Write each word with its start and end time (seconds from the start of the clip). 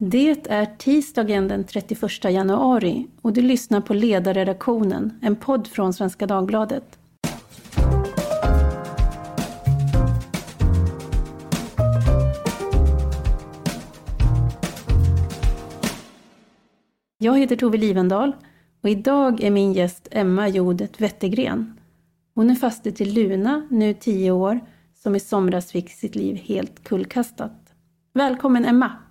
Det 0.00 0.50
är 0.50 0.66
tisdagen 0.78 1.48
den 1.48 1.64
31 1.64 2.24
januari 2.24 3.06
och 3.22 3.32
du 3.32 3.42
lyssnar 3.42 3.80
på 3.80 3.94
Ledarredaktionen, 3.94 5.18
en 5.22 5.36
podd 5.36 5.66
från 5.66 5.92
Svenska 5.92 6.26
Dagbladet. 6.26 6.98
Jag 17.18 17.38
heter 17.38 17.56
Tove 17.56 17.78
Livendal 17.78 18.32
och 18.82 18.88
idag 18.88 19.40
är 19.40 19.50
min 19.50 19.72
gäst 19.72 20.08
Emma 20.10 20.48
Jodet 20.48 21.00
Wettergren. 21.00 21.80
Hon 22.34 22.50
är 22.50 22.54
faste 22.54 22.92
till 22.92 23.14
Luna, 23.14 23.68
nu 23.70 23.94
10 23.94 24.30
år, 24.30 24.60
som 24.94 25.14
i 25.14 25.20
somras 25.20 25.72
fick 25.72 25.90
sitt 25.90 26.14
liv 26.14 26.36
helt 26.36 26.84
kullkastat. 26.84 27.74
Välkommen 28.12 28.64
Emma! 28.64 29.07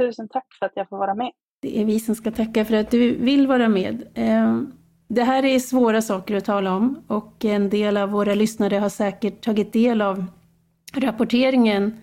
Tusen 0.00 0.28
tack 0.28 0.46
för 0.58 0.66
att 0.66 0.72
jag 0.74 0.88
får 0.88 0.98
vara 0.98 1.14
med. 1.14 1.30
Det 1.62 1.80
är 1.80 1.84
vi 1.84 2.00
som 2.00 2.14
ska 2.14 2.30
tacka 2.30 2.64
för 2.64 2.74
att 2.74 2.90
du 2.90 3.14
vill 3.14 3.46
vara 3.46 3.68
med. 3.68 4.08
Ehm, 4.14 4.72
det 5.08 5.22
här 5.22 5.44
är 5.44 5.58
svåra 5.58 6.02
saker 6.02 6.36
att 6.36 6.44
tala 6.44 6.76
om 6.76 7.02
och 7.06 7.44
en 7.44 7.70
del 7.70 7.96
av 7.96 8.10
våra 8.10 8.34
lyssnare 8.34 8.76
har 8.76 8.88
säkert 8.88 9.40
tagit 9.40 9.72
del 9.72 10.02
av 10.02 10.24
rapporteringen 10.94 12.00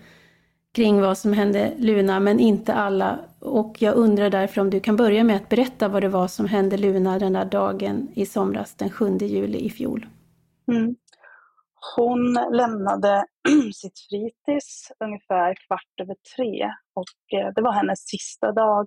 kring 0.74 1.00
vad 1.00 1.18
som 1.18 1.32
hände 1.32 1.72
Luna, 1.78 2.20
men 2.20 2.40
inte 2.40 2.74
alla. 2.74 3.18
Och 3.40 3.76
jag 3.78 3.94
undrar 3.94 4.30
därför 4.30 4.60
om 4.60 4.70
du 4.70 4.80
kan 4.80 4.96
börja 4.96 5.24
med 5.24 5.36
att 5.36 5.48
berätta 5.48 5.88
vad 5.88 6.02
det 6.02 6.08
var 6.08 6.28
som 6.28 6.46
hände 6.46 6.76
Luna 6.76 7.18
den 7.18 7.32
där 7.32 7.44
dagen 7.44 8.08
i 8.14 8.26
somras, 8.26 8.74
den 8.74 8.90
7 8.90 9.18
juli 9.20 9.58
i 9.58 9.70
fjol. 9.70 10.06
Mm. 10.72 10.96
Hon 11.96 12.32
lämnade 12.52 13.24
sitt 13.74 13.98
fritids 14.10 14.92
ungefär 15.04 15.54
kvart 15.66 16.00
över 16.02 16.16
tre 16.36 16.72
och 16.94 17.38
eh, 17.38 17.52
det 17.54 17.62
var 17.62 17.72
hennes 17.72 17.98
sista 18.06 18.52
dag 18.52 18.86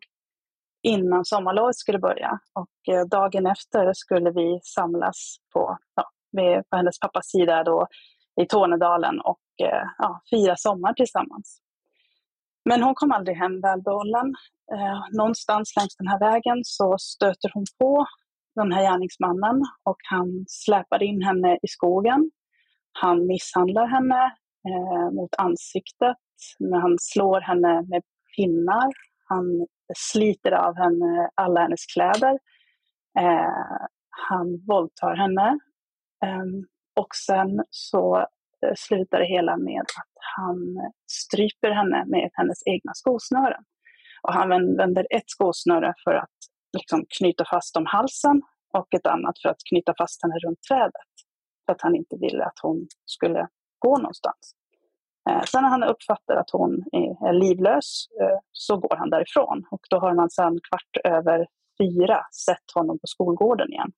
innan 0.84 1.26
sommarlovet 1.26 1.76
skulle 1.76 2.00
börja. 2.00 2.40
Och 2.54 2.94
eh, 2.94 3.06
dagen 3.06 3.46
efter 3.46 3.94
skulle 3.94 4.32
vi 4.32 4.60
samlas 4.64 5.36
på, 5.54 5.78
ja, 5.96 6.10
på 6.70 6.76
hennes 6.76 7.00
pappas 7.00 7.28
sida 7.30 7.64
då, 7.64 7.88
i 8.42 8.46
Tornedalen 8.46 9.22
och 9.22 9.42
eh, 9.64 9.84
ja, 9.98 10.22
fira 10.30 10.56
sommar 10.56 10.94
tillsammans. 10.94 11.62
Men 12.66 12.84
hon 12.84 12.96
kom 12.96 13.12
aldrig 13.12 13.38
hem 13.38 13.62
välbehållen. 13.62 14.36
Eh, 14.74 15.18
någonstans 15.18 15.74
längs 15.76 15.96
den 15.96 16.08
här 16.08 16.20
vägen 16.20 16.62
så 16.64 16.96
stöter 17.00 17.52
hon 17.54 17.66
på 17.80 18.06
den 18.56 18.72
här 18.72 18.82
gärningsmannen 18.82 19.62
och 19.84 19.98
han 20.10 20.46
släpar 20.48 21.04
in 21.04 21.22
henne 21.22 21.58
i 21.62 21.68
skogen 21.68 22.32
han 22.94 23.28
misshandlar 23.28 23.88
henne 23.88 24.36
eh, 24.68 25.12
mot 25.12 25.36
ansiktet, 25.38 26.18
men 26.60 26.82
han 26.82 26.98
slår 27.00 27.42
henne 27.42 27.82
med 27.82 28.04
pinnar. 28.36 28.92
Han 29.28 29.68
sliter 29.98 30.52
av 30.52 30.78
henne 30.78 31.30
alla 31.36 31.62
hennes 31.62 31.86
kläder. 31.86 32.40
Eh, 33.20 33.88
han 34.10 34.66
våldtar 34.68 35.16
henne. 35.16 35.60
Eh, 36.26 36.46
och 36.96 37.16
sen 37.28 37.64
så 37.70 38.18
eh, 38.66 38.74
slutar 38.78 39.20
det 39.20 39.26
hela 39.26 39.58
med 39.58 39.82
att 39.82 40.14
han 40.38 40.92
stryper 41.12 41.72
henne 41.72 42.06
med 42.08 42.30
hennes 42.34 42.64
egna 42.66 42.92
skosnören. 42.94 43.64
Och 44.24 44.34
han 44.34 44.52
använder 44.52 45.08
ett 45.10 45.30
skosnöre 45.30 45.94
för 46.04 46.14
att 46.16 46.38
liksom 46.78 47.06
knyta 47.20 47.46
fast 47.46 47.78
om 47.78 47.86
halsen 47.86 48.42
och 48.74 48.94
ett 48.94 49.08
annat 49.08 49.40
för 49.42 49.50
att 49.50 49.64
knyta 49.70 49.94
fast 49.98 50.24
henne 50.24 50.36
runt 50.46 50.62
trädet 50.70 51.11
för 51.66 51.74
att 51.74 51.82
han 51.82 51.96
inte 51.96 52.18
ville 52.18 52.46
att 52.46 52.60
hon 52.62 52.88
skulle 53.06 53.48
gå 53.80 53.98
någonstans. 53.98 54.56
Eh, 55.30 55.42
sen 55.42 55.64
när 55.64 55.70
han 55.70 55.84
uppfattar 55.84 56.36
att 56.36 56.50
hon 56.50 56.84
är 56.92 57.34
livlös 57.34 58.08
eh, 58.22 58.40
så 58.52 58.78
går 58.78 58.96
han 58.96 59.10
därifrån 59.10 59.66
och 59.72 59.82
då 59.90 60.00
har 60.00 60.14
man 60.14 60.30
sedan 60.30 60.60
kvart 60.70 61.06
över 61.14 61.48
fyra 61.82 62.22
sett 62.46 62.72
honom 62.76 63.00
på 63.00 63.08
skolgården 63.08 63.74
igen. 63.74 63.92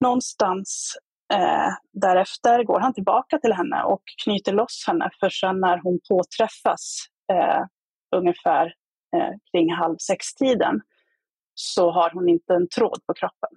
Någonstans 0.00 0.96
eh, 1.34 1.72
därefter 1.92 2.64
går 2.64 2.80
han 2.80 2.94
tillbaka 2.94 3.38
till 3.38 3.52
henne 3.52 3.82
och 3.82 4.02
knyter 4.24 4.52
loss 4.52 4.84
henne 4.86 5.10
för 5.20 5.30
sen 5.30 5.60
när 5.60 5.80
hon 5.82 6.00
påträffas 6.08 7.06
eh, 7.32 7.64
ungefär 8.16 8.74
eh, 9.16 9.34
kring 9.50 9.72
halv 9.72 9.96
sex-tiden 9.96 10.80
så 11.54 11.90
har 11.90 12.10
hon 12.10 12.28
inte 12.28 12.54
en 12.54 12.68
tråd 12.68 13.00
på 13.06 13.14
kroppen. 13.14 13.50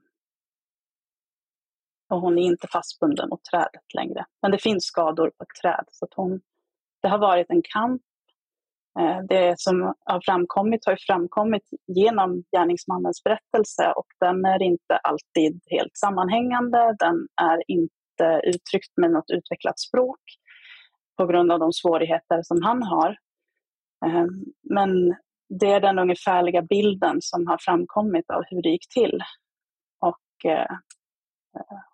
Och 2.10 2.22
hon 2.22 2.38
är 2.38 2.42
inte 2.42 2.68
fastbunden 2.68 3.30
mot 3.30 3.44
trädet 3.44 3.94
längre. 3.96 4.26
Men 4.42 4.52
det 4.52 4.58
finns 4.58 4.86
skador 4.86 5.32
på 5.38 5.44
ett 5.44 5.62
träd. 5.62 5.86
Så 5.92 6.08
hon, 6.16 6.42
det 7.02 7.08
har 7.08 7.18
varit 7.18 7.50
en 7.50 7.62
kamp. 7.74 8.02
Eh, 9.00 9.20
det 9.30 9.60
som 9.60 9.94
har 10.06 10.22
framkommit 10.26 10.86
har 10.86 10.98
framkommit 11.08 11.64
genom 11.88 12.44
gärningsmannens 12.56 13.24
berättelse 13.24 13.92
och 13.96 14.08
den 14.20 14.46
är 14.46 14.62
inte 14.62 14.98
alltid 14.98 15.62
helt 15.66 15.98
sammanhängande. 15.98 16.96
Den 17.00 17.28
är 17.42 17.64
inte 17.68 18.42
uttryckt 18.44 18.98
med 18.98 19.12
något 19.12 19.30
utvecklat 19.30 19.80
språk 19.80 20.20
på 21.18 21.26
grund 21.26 21.52
av 21.52 21.60
de 21.60 21.74
svårigheter 21.74 22.40
som 22.44 22.62
han 22.64 22.84
har. 22.84 23.10
Eh, 24.06 24.26
men 24.70 25.16
det 25.60 25.72
är 25.72 25.80
den 25.80 26.00
ungefärliga 26.00 26.62
bilden 26.62 27.18
som 27.22 27.48
har 27.48 27.58
framkommit 27.62 28.30
av 28.30 28.44
hur 28.50 28.62
det 28.62 28.70
gick 28.70 28.90
till. 28.94 29.20
Och 30.00 30.52
eh, 30.52 30.76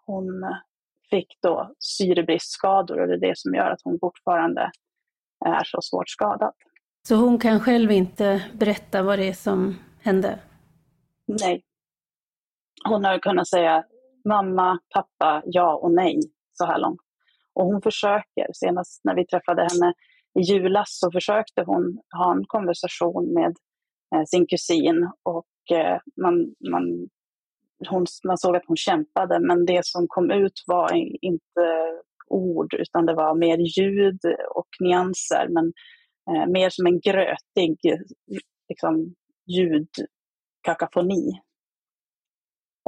hon 0.06 0.26
fick 1.10 1.38
då 1.42 1.74
syrebristskador 1.80 3.00
och 3.00 3.08
det 3.08 3.14
är 3.14 3.30
det 3.30 3.38
som 3.38 3.54
gör 3.54 3.72
att 3.72 3.82
hon 3.84 4.00
fortfarande 4.00 4.72
är 5.46 5.64
så 5.64 5.82
svårt 5.82 6.10
skadad. 6.10 6.54
Så 7.08 7.16
hon 7.16 7.40
kan 7.40 7.60
själv 7.60 7.92
inte 7.92 8.44
berätta 8.54 9.04
vad 9.04 9.20
det 9.20 9.30
är 9.30 9.34
som 9.34 9.76
hände? 10.00 10.40
Nej. 11.26 11.64
Hon 12.88 13.06
har 13.06 13.20
kunnat 13.20 13.48
säga 13.48 13.84
mamma, 14.26 14.80
pappa, 14.94 15.42
ja 15.46 15.76
och 15.76 15.92
nej 15.92 16.20
så 16.52 16.66
här 16.66 16.80
långt. 16.80 17.02
Och 17.54 17.66
hon 17.66 17.82
försöker. 17.82 18.48
Senast 18.54 19.02
när 19.04 19.16
vi 19.16 19.26
träffade 19.26 19.62
henne 19.62 19.94
i 20.40 20.42
julas 20.42 21.00
så 21.00 21.12
försökte 21.12 21.64
hon 21.64 22.00
ha 22.18 22.32
en 22.32 22.46
konversation 22.46 23.34
med 23.34 23.56
eh, 24.16 24.24
sin 24.26 24.48
kusin 24.48 25.10
och 25.24 25.78
eh, 25.78 26.00
man, 26.22 26.56
man 26.72 27.10
hon, 27.90 28.06
man 28.28 28.38
såg 28.38 28.56
att 28.56 28.66
hon 28.68 28.78
kämpade, 28.78 29.40
men 29.40 29.66
det 29.66 29.86
som 29.86 30.06
kom 30.08 30.32
ut 30.32 30.64
var 30.68 30.94
inte 31.22 32.02
ord, 32.28 32.74
utan 32.74 33.06
det 33.06 33.14
var 33.14 33.36
mer 33.36 33.58
ljud 33.58 34.20
och 34.56 34.68
nyanser, 34.80 35.48
men 35.50 35.74
eh, 36.30 36.48
mer 36.48 36.70
som 36.70 36.86
en 36.86 37.00
grötig 37.00 37.78
liksom, 38.70 39.16
ljudkakafoni. 39.48 41.42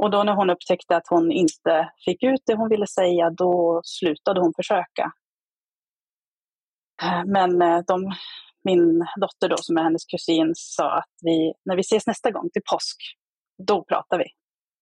Och 0.02 0.10
då 0.10 0.22
när 0.22 0.34
hon 0.34 0.50
upptäckte 0.50 0.96
att 0.96 1.08
hon 1.08 1.32
inte 1.32 1.90
fick 2.04 2.22
ut 2.22 2.42
det 2.46 2.54
hon 2.54 2.68
ville 2.68 2.86
säga, 2.86 3.30
då 3.30 3.80
slutade 3.84 4.40
hon 4.40 4.52
försöka. 4.56 5.12
Eh, 7.02 7.24
men 7.26 7.62
eh, 7.62 7.80
de, 7.86 8.12
min 8.64 9.04
dotter 9.20 9.48
då, 9.48 9.56
som 9.56 9.76
är 9.76 9.82
hennes 9.82 10.04
kusin, 10.04 10.52
sa 10.54 10.98
att 10.98 11.14
vi, 11.22 11.52
när 11.64 11.76
vi 11.76 11.80
ses 11.80 12.06
nästa 12.06 12.30
gång 12.30 12.50
till 12.52 12.62
påsk, 12.70 12.96
då 13.66 13.84
pratar 13.84 14.18
vi. 14.18 14.24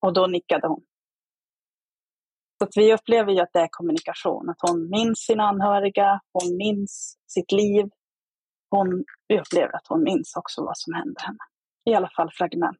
Och 0.07 0.13
då 0.13 0.27
nickade 0.27 0.69
hon. 0.69 0.83
Så 2.59 2.81
vi 2.81 2.95
upplever 2.95 3.33
ju 3.33 3.41
att 3.41 3.53
det 3.53 3.61
är 3.61 3.69
kommunikation, 3.71 4.51
att 4.51 4.71
hon 4.71 4.91
minns 4.91 5.19
sina 5.19 5.45
anhöriga, 5.45 6.21
hon 6.33 6.57
minns 6.57 7.19
sitt 7.27 7.53
liv. 7.53 7.85
Hon, 8.71 9.05
vi 9.29 9.41
upplever 9.41 9.77
att 9.77 9.87
hon 9.89 10.03
minns 10.03 10.37
också 10.37 10.65
vad 10.65 10.79
som 10.79 10.95
hände 10.95 11.21
henne. 11.21 11.39
I 11.91 11.95
alla 11.95 12.11
fall 12.17 12.31
fragment. 12.33 12.79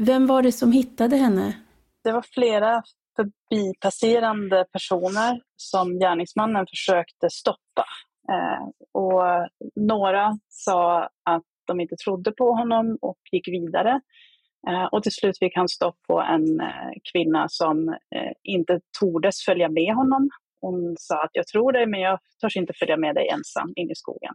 Vem 0.00 0.26
var 0.26 0.42
det 0.42 0.52
som 0.52 0.72
hittade 0.72 1.16
henne? 1.16 1.56
Det 2.04 2.12
var 2.12 2.22
flera 2.22 2.82
förbipasserande 3.16 4.66
personer 4.72 5.40
som 5.56 5.98
gärningsmannen 5.98 6.66
försökte 6.66 7.30
stoppa. 7.30 7.84
Eh, 8.32 8.68
och 8.92 9.48
några 9.74 10.38
sa 10.48 11.02
att 11.24 11.44
de 11.66 11.80
inte 11.80 11.96
trodde 11.96 12.32
på 12.32 12.52
honom 12.52 12.98
och 13.00 13.18
gick 13.32 13.48
vidare. 13.48 14.00
Eh, 14.68 14.84
och 14.84 15.02
till 15.02 15.12
slut 15.12 15.38
fick 15.38 15.56
han 15.56 15.68
stopp 15.68 15.96
på 16.06 16.20
en 16.20 16.60
eh, 16.60 16.92
kvinna 17.12 17.48
som 17.48 17.88
eh, 17.88 18.32
inte 18.42 18.80
tordes 19.00 19.44
följa 19.44 19.68
med 19.68 19.94
honom. 19.94 20.30
Hon 20.60 20.96
sa 20.98 21.22
att 21.22 21.30
jag 21.32 21.46
tror 21.46 21.72
dig 21.72 21.86
men 21.86 22.00
jag 22.00 22.18
törs 22.40 22.56
inte 22.56 22.72
följa 22.72 22.96
med 22.96 23.14
dig 23.14 23.28
ensam 23.28 23.72
in 23.76 23.90
i 23.90 23.94
skogen. 23.94 24.34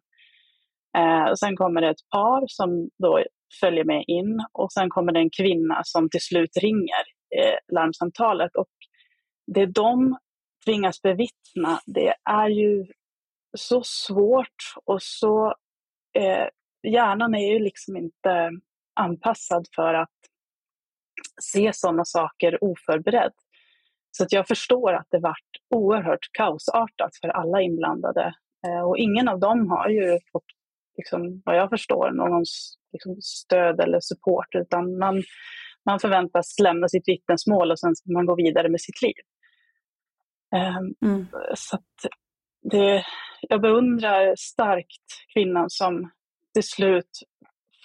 Och 1.32 1.40
sen 1.40 1.56
kommer 1.56 1.82
det 1.82 1.90
ett 1.90 2.10
par 2.12 2.44
som 2.48 2.90
då 2.98 3.24
följer 3.60 3.84
med 3.84 4.04
in 4.08 4.46
och 4.52 4.72
sen 4.72 4.90
kommer 4.90 5.12
det 5.12 5.20
en 5.20 5.30
kvinna 5.30 5.82
som 5.84 6.10
till 6.10 6.22
slut 6.22 6.58
ringer 6.62 7.04
larmsamtalet. 7.74 8.56
Och 8.56 8.68
det 9.54 9.66
de 9.66 10.18
tvingas 10.66 11.02
bevittna 11.02 11.80
det 11.86 12.14
är 12.30 12.50
ju 12.50 12.86
så 13.58 13.82
svårt 13.84 14.74
och 14.86 15.02
så... 15.02 15.56
Eh, 16.18 16.48
hjärnan 16.88 17.36
är 17.36 17.54
ju 17.54 17.60
liksom 17.60 17.98
inte 17.98 18.52
anpassad 19.00 19.66
för 19.76 19.94
att 19.94 20.10
se 21.42 21.72
sådana 21.74 22.06
saker 22.06 22.64
oförberedd. 22.64 23.34
Så 24.12 24.24
att 24.24 24.32
jag 24.32 24.48
förstår 24.48 24.94
att 24.94 25.08
det 25.10 25.20
varit 25.20 25.52
oerhört 25.76 26.32
kaosartat 26.32 27.12
för 27.22 27.28
alla 27.28 27.62
inblandade. 27.62 28.34
Eh, 28.68 28.82
och 28.82 28.98
ingen 28.98 29.28
av 29.28 29.40
dem 29.40 29.70
har 29.70 29.90
ju 29.90 30.20
fått 30.32 30.46
liksom, 30.98 31.42
vad 31.46 31.56
jag 31.56 31.70
förstår, 31.70 32.12
någon 32.12 32.44
liksom, 32.94 33.22
stöd 33.22 33.80
eller 33.80 34.00
support, 34.00 34.56
utan 34.56 34.98
man, 34.98 35.24
man 35.86 36.00
förväntas 36.00 36.60
lämna 36.60 36.88
sitt 36.88 37.08
vittnesmål 37.08 37.72
och 37.72 37.80
sen 37.80 37.96
ska 37.96 38.12
man 38.12 38.26
gå 38.26 38.36
vidare 38.36 38.70
med 38.70 38.82
sitt 38.82 39.02
liv. 39.02 39.14
Um, 40.56 41.10
mm. 41.10 41.28
Så 41.56 41.78
det, 42.72 43.04
jag 43.42 43.62
beundrar 43.62 44.36
starkt 44.38 45.06
kvinnan 45.34 45.70
som 45.70 46.12
till 46.54 46.64
slut 46.64 47.10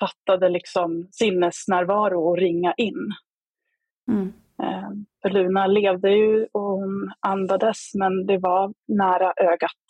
fattade 0.05 0.49
liksom 0.49 1.09
sinnesnärvaro 1.11 2.29
och 2.29 2.39
ringa 2.39 2.75
in. 2.77 3.13
Mm. 4.09 4.33
Um, 4.59 5.07
för 5.23 5.31
Luna 5.31 5.67
levde 5.67 6.11
ju 6.11 6.47
och 6.53 6.61
hon 6.61 7.13
andades, 7.21 7.95
men 7.95 8.27
det 8.27 8.39
var 8.39 8.75
nära 8.89 9.33
ögat. 9.37 9.85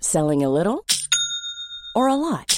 Selling 0.00 0.44
a 0.44 0.48
little 0.48 0.78
or 1.94 2.08
a 2.08 2.16
lot? 2.16 2.57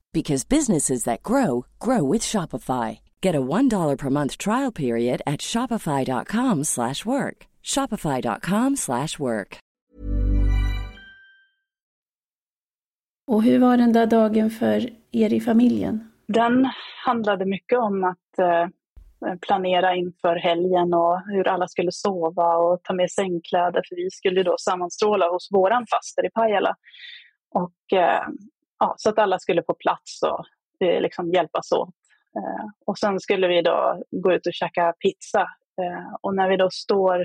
because 0.13 0.49
businesses 0.49 1.03
that 1.03 1.23
grow 1.23 1.65
grow 1.79 2.11
with 2.11 2.21
Shopify. 2.21 2.99
Get 3.21 3.35
a 3.35 3.41
$1 3.41 3.97
per 3.97 4.09
month 4.09 4.37
trial 4.37 4.71
period 4.71 5.21
at 5.25 5.41
shopify.com/work. 5.41 7.47
shopify.com/work. 7.63 9.59
Och 13.27 13.43
hur 13.43 13.59
var 13.59 13.77
den 13.77 13.93
där 13.93 14.05
dagen 14.05 14.49
för 14.49 14.89
er 15.11 15.33
i 15.33 15.41
familjen? 15.41 16.11
Den 16.27 16.69
handlade 17.05 17.45
mycket 17.45 17.79
om 17.79 18.03
att 18.03 18.39
eh, 18.39 18.67
planera 19.47 19.95
inför 19.95 20.35
helgen 20.35 20.93
och 20.93 21.21
hur 21.27 21.47
alla 21.47 21.67
skulle 21.67 21.91
sova 21.91 22.55
och 22.55 22.83
ta 22.83 22.93
med 22.93 23.11
sängkläder 23.11 23.81
för 23.89 23.95
vi 23.95 24.11
skulle 24.11 24.43
då 24.43 24.55
sammanstråla 24.59 25.29
hos 25.29 25.51
våran 25.51 25.85
faster 25.87 26.25
i 26.25 26.29
Pajala. 26.29 26.75
Och 27.53 27.97
eh, 27.97 28.27
ja, 28.81 28.93
så 28.97 29.09
att 29.09 29.19
alla 29.19 29.39
skulle 29.39 29.63
få 29.63 29.73
plats 29.73 30.23
och 30.23 30.45
eh, 30.87 31.01
liksom 31.01 31.31
hjälpas 31.31 31.71
åt. 31.71 31.95
Eh, 32.37 32.65
och 32.85 32.97
sen 32.97 33.19
skulle 33.19 33.47
vi 33.47 33.61
då 33.61 34.03
gå 34.11 34.33
ut 34.33 34.47
och 34.47 34.53
käka 34.53 34.93
pizza. 34.99 35.41
Eh, 35.81 36.15
och 36.21 36.35
när 36.35 36.49
vi 36.49 36.57
då 36.57 36.69
står 36.69 37.21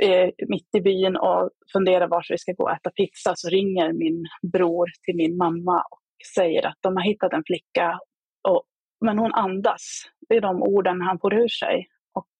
eh, 0.00 0.30
mitt 0.48 0.74
i 0.74 0.80
byn 0.80 1.16
och 1.16 1.50
funderar 1.72 2.08
var 2.08 2.26
vi 2.28 2.38
ska 2.38 2.52
gå 2.52 2.64
och 2.64 2.72
äta 2.72 2.90
pizza 2.90 3.32
så 3.36 3.48
ringer 3.48 3.92
min 3.92 4.26
bror 4.52 4.86
till 5.02 5.16
min 5.16 5.36
mamma 5.36 5.82
och 5.90 6.00
säger 6.34 6.66
att 6.66 6.78
de 6.80 6.96
har 6.96 7.04
hittat 7.04 7.32
en 7.32 7.44
flicka, 7.46 7.98
och, 8.48 8.62
men 9.00 9.18
hon 9.18 9.34
andas. 9.34 10.02
Det 10.28 10.36
är 10.36 10.40
de 10.40 10.62
orden 10.62 11.00
han 11.00 11.18
får 11.18 11.34
ur 11.34 11.48
sig. 11.48 11.88
Och 12.12 12.30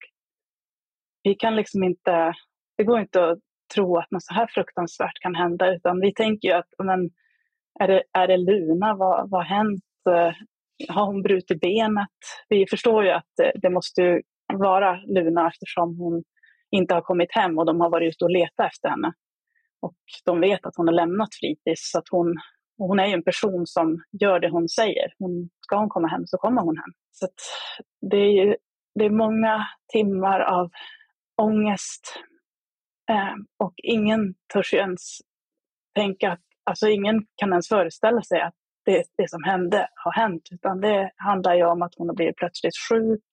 vi 1.23 1.35
kan 1.35 1.57
liksom 1.57 1.83
inte, 1.83 2.35
det 2.77 2.85
går 2.85 3.01
inte 3.01 3.25
att 3.25 3.39
tro 3.75 3.99
att 3.99 4.11
något 4.11 4.25
så 4.25 4.35
här 4.35 4.47
fruktansvärt 4.47 5.21
kan 5.21 5.35
hända, 5.35 5.75
utan 5.75 6.01
vi 6.01 6.15
tänker 6.15 6.49
ju 6.49 6.55
att 6.55 6.69
men, 6.79 7.11
är 7.81 7.89
det, 7.89 8.03
är 8.13 8.29
det 8.29 8.37
Luna? 8.37 8.95
Vad, 8.95 9.31
har 9.31 9.43
hänt? 9.43 9.85
Eh, 10.11 10.33
har 10.89 11.07
hon 11.07 11.23
brutit 11.23 11.61
benet? 11.61 12.09
Vi 12.49 12.67
förstår 12.71 13.05
ju 13.05 13.11
att 13.11 13.39
eh, 13.43 13.51
det 13.55 13.71
måste 13.71 14.23
vara 14.53 15.01
Luna 15.07 15.49
eftersom 15.49 15.99
hon 15.99 16.25
inte 16.71 16.95
har 16.95 17.01
kommit 17.01 17.33
hem 17.33 17.59
och 17.59 17.67
de 17.67 17.81
har 17.81 17.91
varit 17.91 18.15
ute 18.15 18.25
och 18.25 18.31
letat 18.31 18.67
efter 18.67 18.89
henne. 18.89 19.13
Och 19.81 19.95
de 20.25 20.41
vet 20.41 20.67
att 20.67 20.77
hon 20.77 20.89
har 20.89 20.95
lämnat 20.95 21.29
fritids. 21.41 21.91
Så 21.91 21.99
att 21.99 22.09
hon, 22.11 22.37
hon 22.79 22.99
är 22.99 23.07
ju 23.07 23.13
en 23.13 23.23
person 23.23 23.67
som 23.67 24.03
gör 24.21 24.41
det 24.41 24.51
hon 24.51 24.69
säger. 24.69 25.13
Hon, 25.19 25.51
ska 25.61 25.77
hon 25.77 25.89
komma 25.89 26.09
hem 26.09 26.27
så 26.27 26.39
kommer 26.39 26.63
hon 26.63 26.77
hem. 26.77 26.93
Så 27.11 27.29
det, 28.11 28.17
är 28.17 28.45
ju, 28.45 28.57
det 28.95 29.05
är 29.05 29.11
många 29.11 29.67
timmar 29.93 30.41
av 30.41 30.71
ångest. 31.43 32.15
Eh, 33.11 33.35
och 33.59 33.75
ingen 33.77 34.35
törs 34.53 34.75
ju 34.75 34.79
ens 34.79 35.19
tänka 35.95 36.33
att 36.33 36.48
Alltså 36.69 36.89
ingen 36.89 37.27
kan 37.37 37.51
ens 37.51 37.69
föreställa 37.69 38.23
sig 38.23 38.41
att 38.41 38.55
det, 38.85 39.05
det 39.17 39.31
som 39.31 39.45
hände 39.45 39.89
har 39.95 40.13
hänt, 40.13 40.43
utan 40.51 40.81
det 40.81 41.11
handlar 41.17 41.55
ju 41.55 41.65
om 41.65 41.83
att 41.83 41.95
hon 41.97 42.09
har 42.09 42.15
blivit 42.15 42.37
plötsligt 42.37 42.77
sjuk 42.89 43.25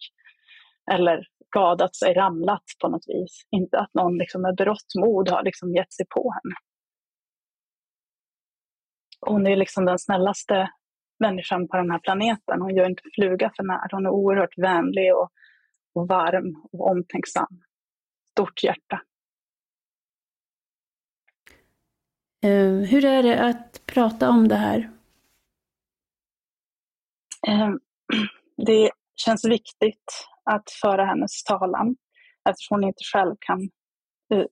eller 0.91 1.27
skadat 1.47 1.95
sig, 1.95 2.13
ramlat 2.13 2.63
på 2.81 2.89
något 2.89 3.07
vis. 3.07 3.47
Inte 3.51 3.79
att 3.79 3.93
någon 3.93 4.17
liksom 4.17 4.41
med 4.41 4.55
berått 4.55 4.91
mod 4.99 5.29
har 5.29 5.43
liksom 5.43 5.75
gett 5.75 5.93
sig 5.93 6.05
på 6.09 6.33
henne. 6.33 6.55
Hon 9.21 9.47
är 9.47 9.55
liksom 9.55 9.85
den 9.85 9.99
snällaste 9.99 10.69
människan 11.19 11.67
på 11.67 11.77
den 11.77 11.91
här 11.91 11.99
planeten. 11.99 12.61
Hon 12.61 12.75
gör 12.75 12.89
inte 12.89 13.03
fluga 13.15 13.51
för 13.55 13.63
när. 13.63 13.91
Hon 13.91 14.05
är 14.05 14.09
oerhört 14.09 14.57
vänlig 14.57 15.15
och, 15.15 15.29
och 15.93 16.07
varm 16.07 16.67
och 16.71 16.91
omtänksam. 16.91 17.61
Stort 18.31 18.63
hjärta. 18.63 19.01
Eh, 22.34 22.34
Eh, 22.45 22.89
hur 22.89 23.05
är 23.05 23.23
det 23.23 23.49
att 23.49 23.85
prata 23.85 24.29
om 24.29 24.47
det 24.47 24.55
här? 24.55 24.89
Eh, 27.47 27.69
det 28.65 28.91
känns 29.15 29.45
viktigt 29.45 30.27
att 30.43 30.71
föra 30.81 31.05
hennes 31.05 31.43
talan 31.43 31.95
eftersom 32.49 32.75
hon 32.75 32.83
inte 32.83 33.03
själv 33.13 33.35
kan 33.39 33.61
eh, 34.33 34.45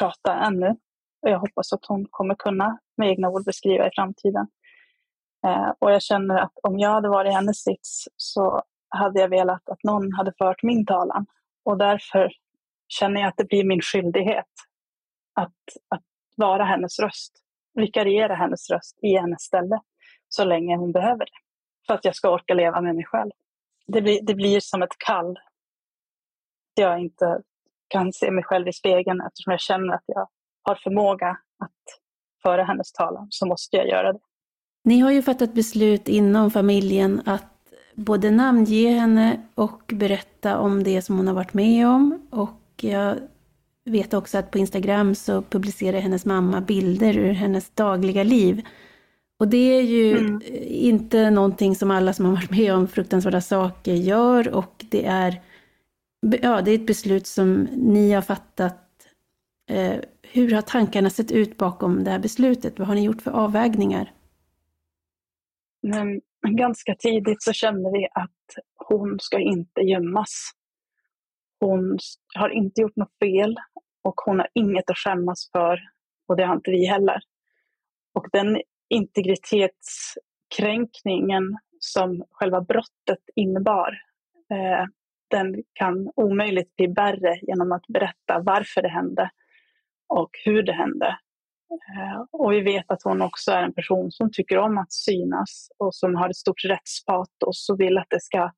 prata 0.00 0.34
ännu. 0.34 0.76
Jag 1.20 1.38
hoppas 1.38 1.72
att 1.72 1.86
hon 1.88 2.06
kommer 2.10 2.34
kunna 2.34 2.78
med 2.96 3.08
egna 3.08 3.28
ord 3.28 3.44
beskriva 3.44 3.86
i 3.86 3.90
framtiden. 3.94 4.46
Eh, 5.46 5.72
och 5.78 5.92
jag 5.92 6.02
känner 6.02 6.38
att 6.38 6.52
om 6.62 6.78
jag 6.78 6.90
hade 6.90 7.08
varit 7.08 7.30
i 7.30 7.34
hennes 7.34 7.62
sits 7.62 8.04
så 8.16 8.62
hade 8.88 9.20
jag 9.20 9.28
velat 9.28 9.68
att 9.68 9.84
någon 9.84 10.12
hade 10.12 10.32
fört 10.38 10.62
min 10.62 10.86
talan. 10.86 11.26
Och 11.64 11.78
därför 11.78 12.30
känner 12.88 13.20
jag 13.20 13.28
att 13.28 13.36
det 13.36 13.48
blir 13.48 13.64
min 13.64 13.80
skyldighet 13.80 14.52
att, 15.34 15.62
att 15.88 16.02
vara 16.36 16.64
hennes 16.64 16.98
röst, 16.98 17.32
vikariera 17.74 18.34
hennes 18.34 18.70
röst 18.70 18.98
i 19.02 19.16
hennes 19.16 19.42
ställe 19.42 19.80
så 20.28 20.44
länge 20.44 20.76
hon 20.76 20.92
behöver 20.92 21.18
det. 21.18 21.38
För 21.86 21.94
att 21.94 22.04
jag 22.04 22.14
ska 22.14 22.30
orka 22.30 22.54
leva 22.54 22.80
med 22.80 22.94
mig 22.94 23.04
själv. 23.04 23.30
Det 23.86 24.02
blir, 24.02 24.22
det 24.22 24.34
blir 24.34 24.60
som 24.60 24.82
ett 24.82 24.98
kall. 24.98 25.38
Jag 26.74 27.00
inte 27.00 27.42
kan 27.88 28.12
se 28.12 28.30
mig 28.30 28.44
själv 28.44 28.68
i 28.68 28.72
spegeln 28.72 29.20
eftersom 29.20 29.50
jag 29.50 29.60
känner 29.60 29.94
att 29.94 30.04
jag 30.06 30.28
har 30.62 30.74
förmåga 30.74 31.28
att 31.58 32.00
föra 32.42 32.64
hennes 32.64 32.92
talan 32.92 33.26
så 33.30 33.46
måste 33.46 33.76
jag 33.76 33.88
göra 33.88 34.12
det. 34.12 34.20
Ni 34.84 35.00
har 35.00 35.10
ju 35.10 35.22
fattat 35.22 35.54
beslut 35.54 36.08
inom 36.08 36.50
familjen 36.50 37.22
att 37.26 37.52
både 37.94 38.30
namnge 38.30 38.88
henne 38.88 39.40
och 39.54 39.82
berätta 39.86 40.58
om 40.58 40.82
det 40.82 41.02
som 41.02 41.16
hon 41.16 41.26
har 41.26 41.34
varit 41.34 41.54
med 41.54 41.88
om. 41.88 42.26
Och 42.30 42.84
jag 42.84 43.16
vet 43.84 44.14
också 44.14 44.38
att 44.38 44.50
på 44.50 44.58
Instagram 44.58 45.14
så 45.14 45.42
publicerar 45.42 46.00
hennes 46.00 46.24
mamma 46.24 46.60
bilder 46.60 47.18
ur 47.18 47.32
hennes 47.32 47.70
dagliga 47.70 48.22
liv. 48.22 48.62
Och 49.38 49.48
det 49.48 49.78
är 49.78 49.82
ju 49.82 50.18
mm. 50.18 50.40
inte 50.66 51.30
någonting 51.30 51.74
som 51.74 51.90
alla 51.90 52.12
som 52.12 52.24
har 52.26 52.32
varit 52.32 52.50
med 52.50 52.74
om 52.74 52.88
fruktansvärda 52.88 53.40
saker 53.40 53.94
gör 53.94 54.54
och 54.54 54.84
det 54.90 55.06
är, 55.06 55.42
ja, 56.42 56.62
det 56.62 56.70
är 56.70 56.74
ett 56.74 56.86
beslut 56.86 57.26
som 57.26 57.68
ni 57.72 58.12
har 58.12 58.22
fattat. 58.22 58.78
Eh, 59.70 59.96
hur 60.22 60.54
har 60.54 60.62
tankarna 60.62 61.10
sett 61.10 61.32
ut 61.32 61.56
bakom 61.56 62.04
det 62.04 62.10
här 62.10 62.18
beslutet? 62.18 62.78
Vad 62.78 62.88
har 62.88 62.94
ni 62.94 63.04
gjort 63.04 63.22
för 63.22 63.30
avvägningar? 63.30 64.12
Men 65.82 66.20
ganska 66.56 66.94
tidigt 66.94 67.42
så 67.42 67.52
kände 67.52 67.90
vi 67.90 68.06
att 68.14 68.64
hon 68.88 69.18
ska 69.20 69.38
inte 69.38 69.80
gömmas. 69.80 70.50
Hon 71.60 71.98
har 72.34 72.48
inte 72.48 72.80
gjort 72.80 72.96
något 72.96 73.18
fel 73.18 73.56
och 74.02 74.20
hon 74.24 74.38
har 74.38 74.48
inget 74.54 74.90
att 74.90 74.98
skämmas 74.98 75.50
för 75.52 75.80
och 76.28 76.36
det 76.36 76.44
har 76.44 76.54
inte 76.54 76.70
vi 76.70 76.86
heller. 76.86 77.20
Och 78.14 78.26
den 78.32 78.62
integritetskränkningen 78.88 81.58
som 81.78 82.24
själva 82.30 82.60
brottet 82.60 83.20
innebar, 83.36 83.98
eh, 84.50 84.84
den 85.30 85.62
kan 85.72 86.12
omöjligt 86.16 86.76
bli 86.76 86.86
värre 86.86 87.38
genom 87.42 87.72
att 87.72 87.86
berätta 87.86 88.38
varför 88.38 88.82
det 88.82 88.88
hände 88.88 89.30
och 90.08 90.30
hur 90.44 90.62
det 90.62 90.72
hände. 90.72 91.18
Eh, 91.72 92.24
och 92.30 92.52
vi 92.52 92.60
vet 92.60 92.90
att 92.90 93.02
hon 93.02 93.22
också 93.22 93.52
är 93.52 93.62
en 93.62 93.74
person 93.74 94.10
som 94.10 94.30
tycker 94.32 94.58
om 94.58 94.78
att 94.78 94.92
synas 94.92 95.68
och 95.78 95.94
som 95.94 96.14
har 96.14 96.28
ett 96.28 96.36
stort 96.36 96.64
rättspatos 96.64 97.68
och 97.70 97.80
vill 97.80 97.98
att 97.98 98.10
det 98.10 98.20
ska, 98.20 98.52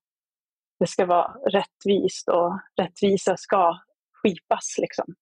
det 0.79 0.87
ska 0.87 1.07
vara 1.07 1.35
rättvist 1.51 2.29
och 2.29 2.61
rättvisa 2.81 3.37
ska 3.37 3.79
skipas. 4.13 4.75
Liksom. 4.79 5.15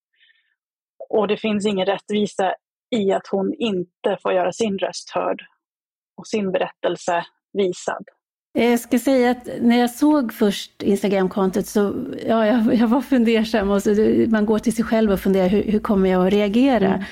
Och 1.13 1.29
det 1.29 1.37
finns 1.37 1.67
ingen 1.67 1.87
rättvisa 1.87 2.55
i 2.97 3.13
att 3.13 3.27
hon 3.27 3.55
inte 3.59 4.19
får 4.23 4.33
göra 4.33 4.53
sin 4.53 4.79
röst 4.79 5.11
hörd. 5.11 5.43
och 6.17 6.27
sin 6.27 6.53
berättelse 6.53 7.25
visad. 7.53 8.05
Jag 8.53 8.81
ska 8.81 8.99
säga 8.99 9.31
att 9.31 9.49
när 9.61 9.79
jag 9.79 9.91
såg 9.91 10.33
först 10.33 10.83
Instagramkontot 10.83 11.67
så 11.67 11.95
ja, 12.27 12.47
jag, 12.47 12.75
jag 12.75 12.89
var 12.89 13.01
fundersam. 13.01 13.71
Och 13.71 13.83
så, 13.83 13.91
man 14.29 14.47
går 14.47 14.59
till 14.59 14.77
sig 14.77 14.85
själv 14.85 15.13
och 15.13 15.21
funderar, 15.21 15.49
hur, 15.49 15.63
hur 15.63 15.79
kommer 15.79 16.11
jag 16.11 16.27
att 16.27 16.33
reagera? 16.33 16.87
Mm. 16.87 17.03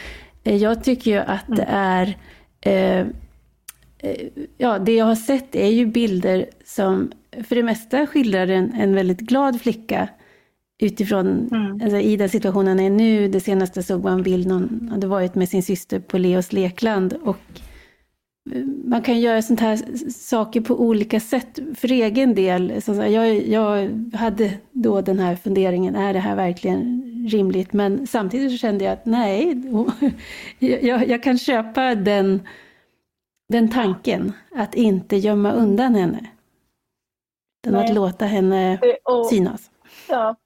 Eh, 0.45 0.57
jag 0.57 0.85
tycker 0.85 1.11
ju 1.11 1.19
att 1.19 1.47
det 1.47 1.63
mm. 1.63 1.75
är... 1.75 2.19
Eh, 2.61 3.07
eh, 3.99 4.29
ja, 4.59 4.79
det 4.79 4.95
jag 4.95 5.05
har 5.05 5.15
sett 5.15 5.55
är 5.55 5.71
ju 5.71 5.87
bilder 5.87 6.47
som 6.65 7.13
för 7.49 7.57
det 7.57 7.63
mesta 7.63 8.07
skildrar 8.07 8.49
en, 8.49 8.73
en 8.73 8.95
väldigt 8.95 9.21
glad 9.21 9.61
flicka 9.61 10.09
utifrån, 10.81 11.49
mm. 11.53 11.81
alltså, 11.83 11.99
i 11.99 12.17
den 12.17 12.29
situationen 12.29 12.69
han 12.69 12.81
är 12.81 12.91
nu. 12.91 13.29
Det 13.29 13.41
senaste 13.41 13.83
såg 13.83 14.05
man 14.05 14.13
en 14.13 14.23
bild, 14.23 14.47
någon 14.47 14.89
hade 14.93 15.07
varit 15.07 15.35
med 15.35 15.49
sin 15.49 15.63
syster 15.63 16.01
på 16.01 16.19
Leos 16.19 16.53
lekland. 16.53 17.13
Och 17.13 17.39
man 18.85 19.03
kan 19.03 19.21
göra 19.21 19.43
sånt 19.43 19.61
här 19.61 20.11
saker 20.11 20.61
på 20.61 20.81
olika 20.81 21.21
sätt 21.21 21.59
för 21.75 21.93
egen 21.93 22.35
del. 22.35 22.83
Så 22.83 22.95
jag, 22.95 23.49
jag 23.49 23.91
hade 24.15 24.53
då 24.73 25.01
den 25.01 25.19
här 25.19 25.37
funderingen, 25.37 25.97
är 25.97 26.13
det 26.13 26.19
här 26.19 26.37
verkligen 26.37 27.03
rimligt? 27.29 27.73
Men 27.73 28.07
samtidigt 28.07 28.53
så 28.53 28.59
kände 28.59 28.85
jag 28.85 28.93
att 28.93 29.07
nej, 29.07 29.63
jag, 30.59 31.09
jag 31.09 31.23
kan 31.23 31.39
köpa 31.39 31.95
den, 31.95 32.43
den 33.49 33.71
tanken, 33.71 34.33
att 34.55 34.75
inte 34.75 35.17
gömma 35.17 35.53
undan 35.53 35.95
henne. 35.95 36.27
Utan 37.67 37.81
att 37.81 37.95
låta 37.95 38.27
henne 38.27 38.79
och, 39.05 39.27
synas. 39.27 39.71
Ja, 40.09 40.37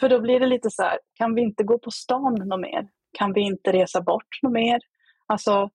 för 0.00 0.08
då 0.08 0.20
blir 0.20 0.40
det 0.40 0.46
lite 0.46 0.70
så 0.70 0.82
här, 0.82 0.98
kan 1.14 1.34
vi 1.34 1.42
inte 1.42 1.64
gå 1.64 1.78
på 1.78 1.90
stan 1.90 2.34
något 2.34 2.60
mer? 2.60 2.88
Kan 3.18 3.32
vi 3.32 3.40
inte 3.40 3.72
resa 3.72 4.00
bort 4.00 4.42
något 4.42 4.52
mer? 4.52 4.80
Alltså, 5.26 5.70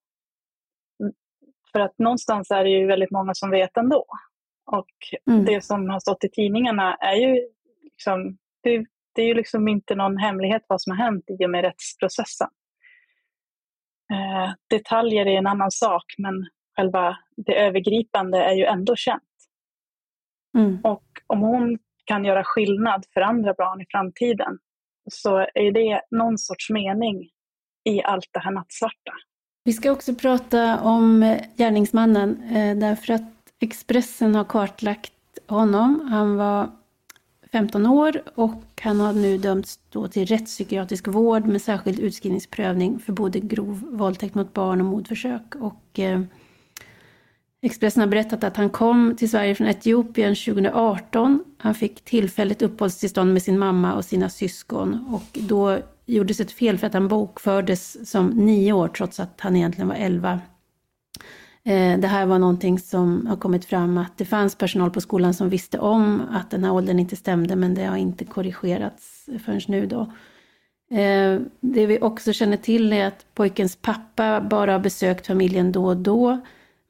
för 1.72 1.80
att 1.80 1.98
någonstans 1.98 2.50
är 2.50 2.64
det 2.64 2.70
ju 2.70 2.86
väldigt 2.86 3.10
många 3.10 3.34
som 3.34 3.50
vet 3.50 3.76
ändå. 3.76 4.04
Och 4.66 4.90
mm. 5.30 5.44
det 5.44 5.64
som 5.64 5.90
har 5.90 6.00
stått 6.00 6.24
i 6.24 6.30
tidningarna 6.30 6.94
är 6.94 7.14
ju 7.14 7.48
liksom, 7.82 8.38
det, 8.62 8.86
det, 9.14 9.22
är 9.22 9.26
ju 9.26 9.34
liksom 9.34 9.68
inte 9.68 9.94
någon 9.94 10.16
hemlighet 10.16 10.62
vad 10.68 10.82
som 10.82 10.90
har 10.90 11.04
hänt 11.04 11.24
i 11.40 11.44
och 11.46 11.50
med 11.50 11.64
rättsprocessen. 11.64 12.48
Eh, 14.12 14.52
detaljer 14.70 15.26
är 15.26 15.38
en 15.38 15.46
annan 15.46 15.70
sak, 15.70 16.04
men 16.18 16.46
själva 16.76 17.18
det 17.36 17.60
övergripande 17.60 18.38
är 18.38 18.54
ju 18.54 18.64
ändå 18.64 18.96
känt. 18.96 19.22
Mm. 20.58 20.80
Och 20.84 21.04
om 21.26 21.40
hon 21.40 21.78
kan 22.04 22.24
göra 22.24 22.44
skillnad 22.44 23.04
för 23.14 23.20
andra 23.20 23.54
barn 23.58 23.80
i 23.80 23.84
framtiden 23.88 24.58
så 25.10 25.38
är 25.38 25.72
det 25.72 26.00
någon 26.10 26.38
sorts 26.38 26.70
mening 26.70 27.30
i 27.84 28.02
allt 28.02 28.28
det 28.32 28.40
här 28.40 28.50
nattsvarta. 28.50 29.12
Vi 29.64 29.72
ska 29.72 29.92
också 29.92 30.14
prata 30.14 30.80
om 30.80 31.36
gärningsmannen 31.56 32.42
eh, 32.42 32.76
därför 32.76 33.12
att 33.12 33.22
Expressen 33.60 34.34
har 34.34 34.44
kartlagt 34.44 35.12
honom. 35.46 36.08
Han 36.10 36.36
var 36.36 36.70
15 37.52 37.86
år 37.86 38.22
och 38.34 38.62
han 38.82 39.00
har 39.00 39.12
nu 39.12 39.38
dömts 39.38 39.80
då 39.90 40.08
till 40.08 40.26
rättspsykiatrisk 40.26 41.08
vård 41.08 41.46
med 41.46 41.62
särskild 41.62 42.00
utskrivningsprövning 42.00 42.98
för 42.98 43.12
både 43.12 43.40
grov 43.40 43.80
våldtäkt 43.90 44.34
mot 44.34 44.52
barn 44.52 44.80
och 44.80 44.86
mordförsök. 44.86 45.54
Och, 45.54 45.98
eh, 45.98 46.20
Expressen 47.64 48.00
har 48.00 48.08
berättat 48.08 48.44
att 48.44 48.56
han 48.56 48.70
kom 48.70 49.16
till 49.16 49.30
Sverige 49.30 49.54
från 49.54 49.66
Etiopien 49.66 50.34
2018. 50.34 51.44
Han 51.58 51.74
fick 51.74 52.04
tillfälligt 52.04 52.62
uppehållstillstånd 52.62 53.32
med 53.32 53.42
sin 53.42 53.58
mamma 53.58 53.94
och 53.94 54.04
sina 54.04 54.28
syskon 54.28 55.04
och 55.12 55.38
då 55.42 55.78
gjordes 56.06 56.40
ett 56.40 56.52
fel 56.52 56.78
för 56.78 56.86
att 56.86 56.94
han 56.94 57.08
bokfördes 57.08 58.10
som 58.10 58.26
nio 58.26 58.72
år 58.72 58.88
trots 58.88 59.20
att 59.20 59.40
han 59.40 59.56
egentligen 59.56 59.88
var 59.88 59.94
elva. 59.94 60.40
Eh, 61.64 61.98
det 61.98 62.06
här 62.06 62.26
var 62.26 62.38
någonting 62.38 62.78
som 62.78 63.26
har 63.26 63.36
kommit 63.36 63.64
fram 63.64 63.98
att 63.98 64.18
det 64.18 64.24
fanns 64.24 64.54
personal 64.54 64.90
på 64.90 65.00
skolan 65.00 65.34
som 65.34 65.48
visste 65.48 65.78
om 65.78 66.22
att 66.30 66.50
den 66.50 66.64
här 66.64 66.72
åldern 66.72 66.98
inte 66.98 67.16
stämde 67.16 67.56
men 67.56 67.74
det 67.74 67.84
har 67.84 67.96
inte 67.96 68.24
korrigerats 68.24 69.28
förrän 69.44 69.60
nu 69.68 69.86
då. 69.86 70.00
Eh, 70.96 71.40
det 71.60 71.86
vi 71.86 71.98
också 72.00 72.32
känner 72.32 72.56
till 72.56 72.92
är 72.92 73.06
att 73.06 73.26
pojkens 73.34 73.76
pappa 73.76 74.40
bara 74.40 74.72
har 74.72 74.80
besökt 74.80 75.26
familjen 75.26 75.72
då 75.72 75.86
och 75.86 75.96
då. 75.96 76.40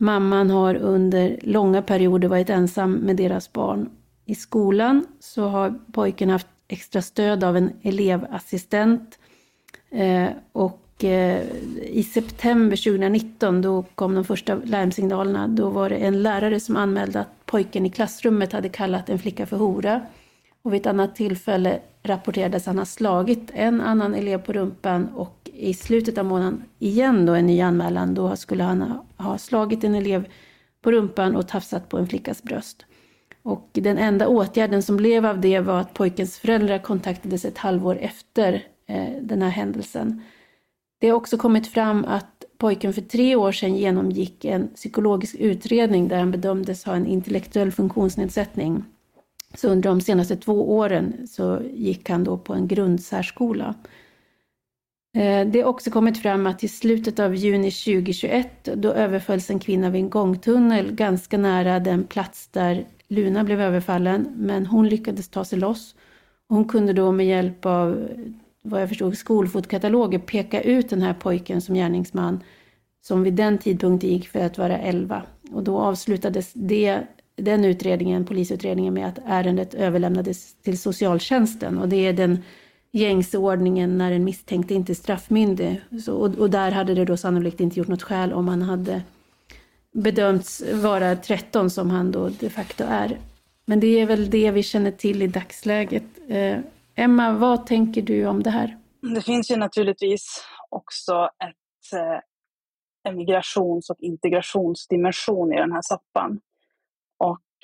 Mamman 0.03 0.51
har 0.51 0.75
under 0.75 1.39
långa 1.43 1.83
perioder 1.83 2.29
varit 2.29 2.51
ensam 2.51 2.93
med 2.93 3.17
deras 3.17 3.53
barn. 3.53 3.91
I 4.27 4.35
skolan 4.35 5.07
så 5.21 5.49
har 5.49 5.75
pojken 5.93 6.31
haft 6.31 6.47
extra 6.69 7.03
stöd 7.03 7.45
av 7.45 7.57
en 7.57 7.73
elevassistent. 7.83 9.19
Eh, 9.91 10.29
och 10.53 11.05
eh, 11.05 11.43
i 11.83 12.03
september 12.03 12.77
2019, 12.77 13.63
då 13.63 13.83
kom 13.95 14.15
de 14.15 14.25
första 14.25 14.55
larmsignalerna, 14.65 15.49
då 15.49 15.69
var 15.69 15.91
det 15.91 15.97
en 15.97 16.23
lärare 16.23 16.61
som 16.61 16.77
anmälde 16.77 17.21
att 17.21 17.47
pojken 17.47 17.87
i 17.87 17.91
klassrummet 17.91 18.53
hade 18.53 18.69
kallat 18.69 19.09
en 19.09 19.19
flicka 19.19 19.47
för 19.47 19.57
hora. 19.57 20.01
Och 20.63 20.73
vid 20.73 20.81
ett 20.81 20.87
annat 20.87 21.17
tillfälle 21.17 21.81
rapporterades 22.03 22.67
han 22.67 22.79
ha 22.79 22.85
slagit 22.85 23.51
en 23.55 23.81
annan 23.81 24.15
elev 24.15 24.39
på 24.39 24.53
rumpan 24.53 25.09
och 25.09 25.51
i 25.53 25.75
slutet 25.75 26.19
av 26.19 26.25
månaden 26.25 26.65
igen 26.79 27.27
då 27.27 27.35
en 27.35 27.47
ny 27.47 27.61
anmälan. 27.61 28.15
Då 28.15 28.37
skulle 28.37 28.63
han 28.63 28.99
ha 29.17 29.39
slagit 29.39 29.85
en 29.85 29.95
elev 29.95 30.29
på 30.83 30.93
rumpan 30.93 31.37
och 31.37 31.49
tafsat 31.49 31.89
på 31.89 31.99
en 31.99 32.07
flickas 32.07 32.43
bröst. 32.43 32.85
Och 33.43 33.69
den 33.73 33.99
enda 33.99 34.29
åtgärden 34.29 34.83
som 34.83 34.97
blev 34.97 35.27
av 35.27 35.41
det 35.41 35.61
var 35.61 35.81
att 35.81 35.95
pojkens 35.95 36.39
föräldrar 36.39 36.79
kontaktades 36.79 37.45
ett 37.45 37.59
halvår 37.59 37.99
efter 38.01 38.65
eh, 38.87 39.23
den 39.23 39.43
här 39.43 39.51
händelsen. 39.51 40.23
Det 41.01 41.09
har 41.09 41.17
också 41.17 41.37
kommit 41.37 41.67
fram 41.67 42.05
att 42.05 42.45
pojken 42.59 42.93
för 42.93 43.01
tre 43.01 43.37
år 43.37 43.53
sedan 43.53 43.77
genomgick 43.77 44.45
en 44.45 44.69
psykologisk 44.69 45.35
utredning 45.35 46.09
där 46.09 46.19
han 46.19 46.31
bedömdes 46.31 46.85
ha 46.85 46.95
en 46.95 47.07
intellektuell 47.07 47.73
funktionsnedsättning. 47.73 48.85
Så 49.55 49.69
under 49.69 49.91
de 49.91 50.01
senaste 50.01 50.37
två 50.37 50.77
åren 50.77 51.27
så 51.29 51.61
gick 51.73 52.11
han 52.11 52.25
då 52.25 52.39
på 52.39 52.55
en 52.55 52.69
grundsärskola. 52.69 53.75
Eh, 55.17 55.47
det 55.47 55.61
har 55.61 55.69
också 55.69 55.91
kommit 55.91 56.23
fram 56.23 56.47
att 56.47 56.65
i 56.65 56.69
slutet 56.69 57.19
av 57.19 57.35
juni 57.35 57.71
2021 57.71 58.69
då 58.75 58.93
överfölls 58.93 59.51
en 59.51 59.59
kvinna 59.59 59.91
vid 59.91 60.01
en 60.01 60.11
gångtunnel 60.11 60.93
ganska 60.93 61.39
nära 61.39 61.81
den 61.81 62.05
plats 62.05 62.49
där 62.49 62.85
Luna 63.09 63.45
blev 63.45 63.61
överfallen, 63.61 64.29
men 64.37 64.67
hon 64.67 64.89
lyckades 64.89 65.29
ta 65.29 65.45
sig 65.45 65.59
loss. 65.59 65.95
Hon 66.49 66.65
kunde 66.65 66.93
då 66.93 67.13
med 67.13 67.27
hjälp 67.27 67.67
av, 67.67 68.09
vad 68.63 68.83
jag 68.83 68.89
förstod, 68.89 69.19
skolfotkataloger 69.19 70.19
peka 70.19 70.61
ut 70.61 70.91
den 70.91 71.03
här 71.03 71.15
pojken 71.15 71.61
som 71.61 71.75
gärningsman, 71.75 72.41
som 73.03 73.23
vid 73.23 73.35
den 73.35 73.59
tidpunkten 73.59 74.11
gick 74.11 74.29
för 74.29 74.41
att 74.41 74.59
vara 74.59 74.79
11. 74.79 75.23
Och 75.53 75.63
då 75.63 75.79
avslutades 75.79 76.53
det, 76.53 77.01
den 77.37 77.65
utredningen, 77.65 78.25
polisutredningen, 78.25 78.95
med 78.95 79.09
att 79.09 79.19
ärendet 79.27 79.75
överlämnades 79.75 80.55
till 80.55 80.79
socialtjänsten. 80.79 81.79
Och 81.79 81.89
det 81.89 82.07
är 82.07 82.13
den 82.13 82.43
gängse 82.93 83.39
ordningen 83.39 83.99
när 83.99 84.13
en 84.13 84.25
misstänkt 84.25 84.71
inte 84.71 84.93
är 84.93 84.95
straffmyndig. 84.95 85.81
Så, 86.05 86.15
och, 86.15 86.39
och 86.39 86.51
där 86.51 86.71
hade 86.71 86.95
det 86.95 87.05
då 87.05 87.17
sannolikt 87.17 87.61
inte 87.61 87.79
gjort 87.79 87.89
något 87.89 88.03
skäl 88.03 88.33
om 88.33 88.49
han 88.49 88.63
hade 88.63 89.03
bedömts 89.93 90.63
vara 90.73 91.17
13 91.17 91.71
som 91.71 91.91
han 91.91 92.13
då 92.13 92.29
de 92.29 92.51
facto 92.51 92.85
är. 92.89 93.19
Men 93.65 93.81
det 93.81 94.01
är 94.01 94.07
väl 94.07 94.31
det 94.31 94.51
vi 94.51 94.63
känner 94.63 94.91
till 94.91 95.23
i 95.23 95.27
dagsläget. 95.27 96.05
Eh, 96.29 96.59
Emma, 96.95 97.33
vad 97.33 97.67
tänker 97.67 98.03
du 98.03 98.27
om 98.27 98.43
det 98.43 98.51
här? 98.51 98.79
Det 99.15 99.21
finns 99.21 99.51
ju 99.51 99.57
naturligtvis 99.57 100.45
också 100.69 101.31
ett, 101.45 101.99
eh, 101.99 102.21
en 103.09 103.17
migrations 103.17 103.91
och 103.91 103.97
integrationsdimension 104.01 105.53
i 105.53 105.57
den 105.57 105.73
här 105.73 105.83
soppan. 105.83 106.41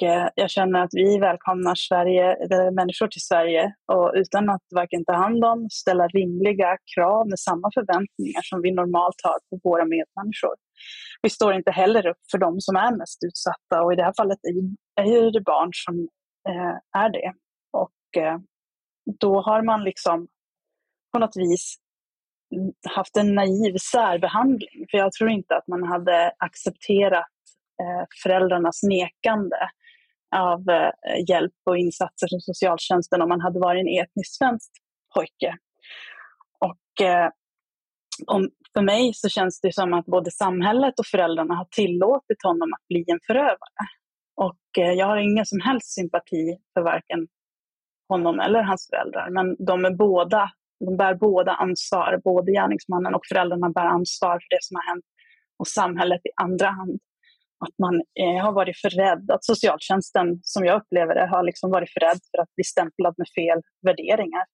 Eh, 0.02 0.28
jag 0.34 0.50
känner 0.50 0.80
att 0.80 0.90
vi 0.92 1.18
välkomnar 1.18 1.74
Sverige, 1.74 2.32
eller 2.32 2.70
människor 2.70 3.08
till 3.08 3.20
Sverige 3.20 3.74
och 3.92 4.12
utan 4.14 4.50
att 4.50 4.62
varken 4.74 5.04
ta 5.04 5.12
hand 5.12 5.44
om, 5.44 5.68
ställa 5.70 6.08
rimliga 6.08 6.76
krav 6.94 7.28
med 7.28 7.38
samma 7.38 7.70
förväntningar 7.74 8.42
som 8.42 8.62
vi 8.62 8.70
normalt 8.72 9.20
har 9.22 9.38
på 9.50 9.70
våra 9.70 9.84
medmänniskor 9.84 10.54
vi 11.22 11.30
står 11.30 11.54
inte 11.54 11.70
heller 11.70 12.06
upp 12.06 12.18
för 12.30 12.38
de 12.38 12.60
som 12.60 12.76
är 12.76 12.96
mest 12.96 13.24
utsatta 13.24 13.82
och 13.82 13.92
i 13.92 13.96
det 13.96 14.04
här 14.04 14.14
fallet 14.16 14.38
är 14.94 15.32
det 15.32 15.40
barn 15.40 15.70
som 15.72 16.08
eh, 16.48 17.02
är 17.02 17.10
det. 17.10 17.32
Och 17.70 18.22
eh, 18.22 18.38
då 19.20 19.40
har 19.40 19.62
man 19.62 19.84
liksom 19.84 20.28
på 21.12 21.18
något 21.18 21.36
vis 21.36 21.76
haft 22.88 23.16
en 23.16 23.34
naiv 23.34 23.76
särbehandling. 23.92 24.86
För 24.90 24.98
jag 24.98 25.12
tror 25.12 25.30
inte 25.30 25.56
att 25.56 25.68
man 25.68 25.82
hade 25.82 26.32
accepterat 26.38 27.26
föräldrarnas 28.22 28.82
nekande 28.82 29.56
av 30.36 30.70
eh, 30.70 30.90
hjälp 31.28 31.52
och 31.64 31.78
insatser 31.78 32.28
från 32.30 32.40
socialtjänsten 32.40 33.22
om 33.22 33.28
man 33.28 33.40
hade 33.40 33.60
varit 33.60 33.80
en 33.80 34.02
etnisk 34.02 34.36
svensk 34.38 34.70
pojke. 35.14 35.56
Och 36.60 37.06
eh, 37.06 37.30
om, 38.26 38.50
för 38.72 38.82
mig 38.82 39.14
så 39.14 39.28
känns 39.28 39.60
det 39.60 39.74
som 39.74 39.94
att 39.94 40.06
både 40.06 40.30
samhället 40.30 40.98
och 40.98 41.06
föräldrarna 41.06 41.54
har 41.54 41.68
tillåtit 41.70 42.42
honom 42.42 42.72
att 42.72 42.88
bli 42.88 43.04
en 43.06 43.20
förövare. 43.26 43.86
Och 44.36 44.78
eh, 44.78 44.92
jag 44.92 45.06
har 45.06 45.16
ingen 45.16 45.46
som 45.46 45.60
helst 45.60 45.94
sympati 45.94 46.58
för 46.74 46.82
varken 46.82 47.28
honom 48.08 48.40
eller 48.40 48.62
hans 48.62 48.88
föräldrar. 48.90 49.30
Men 49.30 49.66
de, 49.66 49.84
är 49.84 49.90
båda, 49.90 50.50
de 50.80 50.96
bär 50.96 51.14
båda 51.14 51.52
ansvar. 51.52 52.20
Både 52.24 52.52
gärningsmannen 52.52 53.14
och 53.14 53.26
föräldrarna 53.28 53.70
bär 53.70 53.86
ansvar 53.86 54.32
för 54.32 54.56
det 54.56 54.62
som 54.62 54.74
har 54.76 54.94
hänt. 54.94 55.04
Och 55.58 55.68
samhället 55.68 56.20
i 56.26 56.30
andra 56.36 56.66
hand 56.66 57.00
att 57.58 57.78
man 57.78 57.94
eh, 57.94 58.44
har 58.44 58.52
varit 58.52 58.76
för 58.78 58.90
rädd, 58.90 59.30
att 59.30 59.44
socialtjänsten, 59.44 60.40
som 60.42 60.64
jag 60.64 60.80
upplever 60.80 61.14
det, 61.14 61.26
har 61.26 61.42
liksom 61.42 61.70
varit 61.70 61.92
för 61.92 62.00
rädd 62.00 62.20
för 62.30 62.42
att 62.42 62.54
bli 62.54 62.64
stämplad 62.64 63.14
med 63.16 63.26
fel 63.34 63.62
värderingar. 63.82 64.44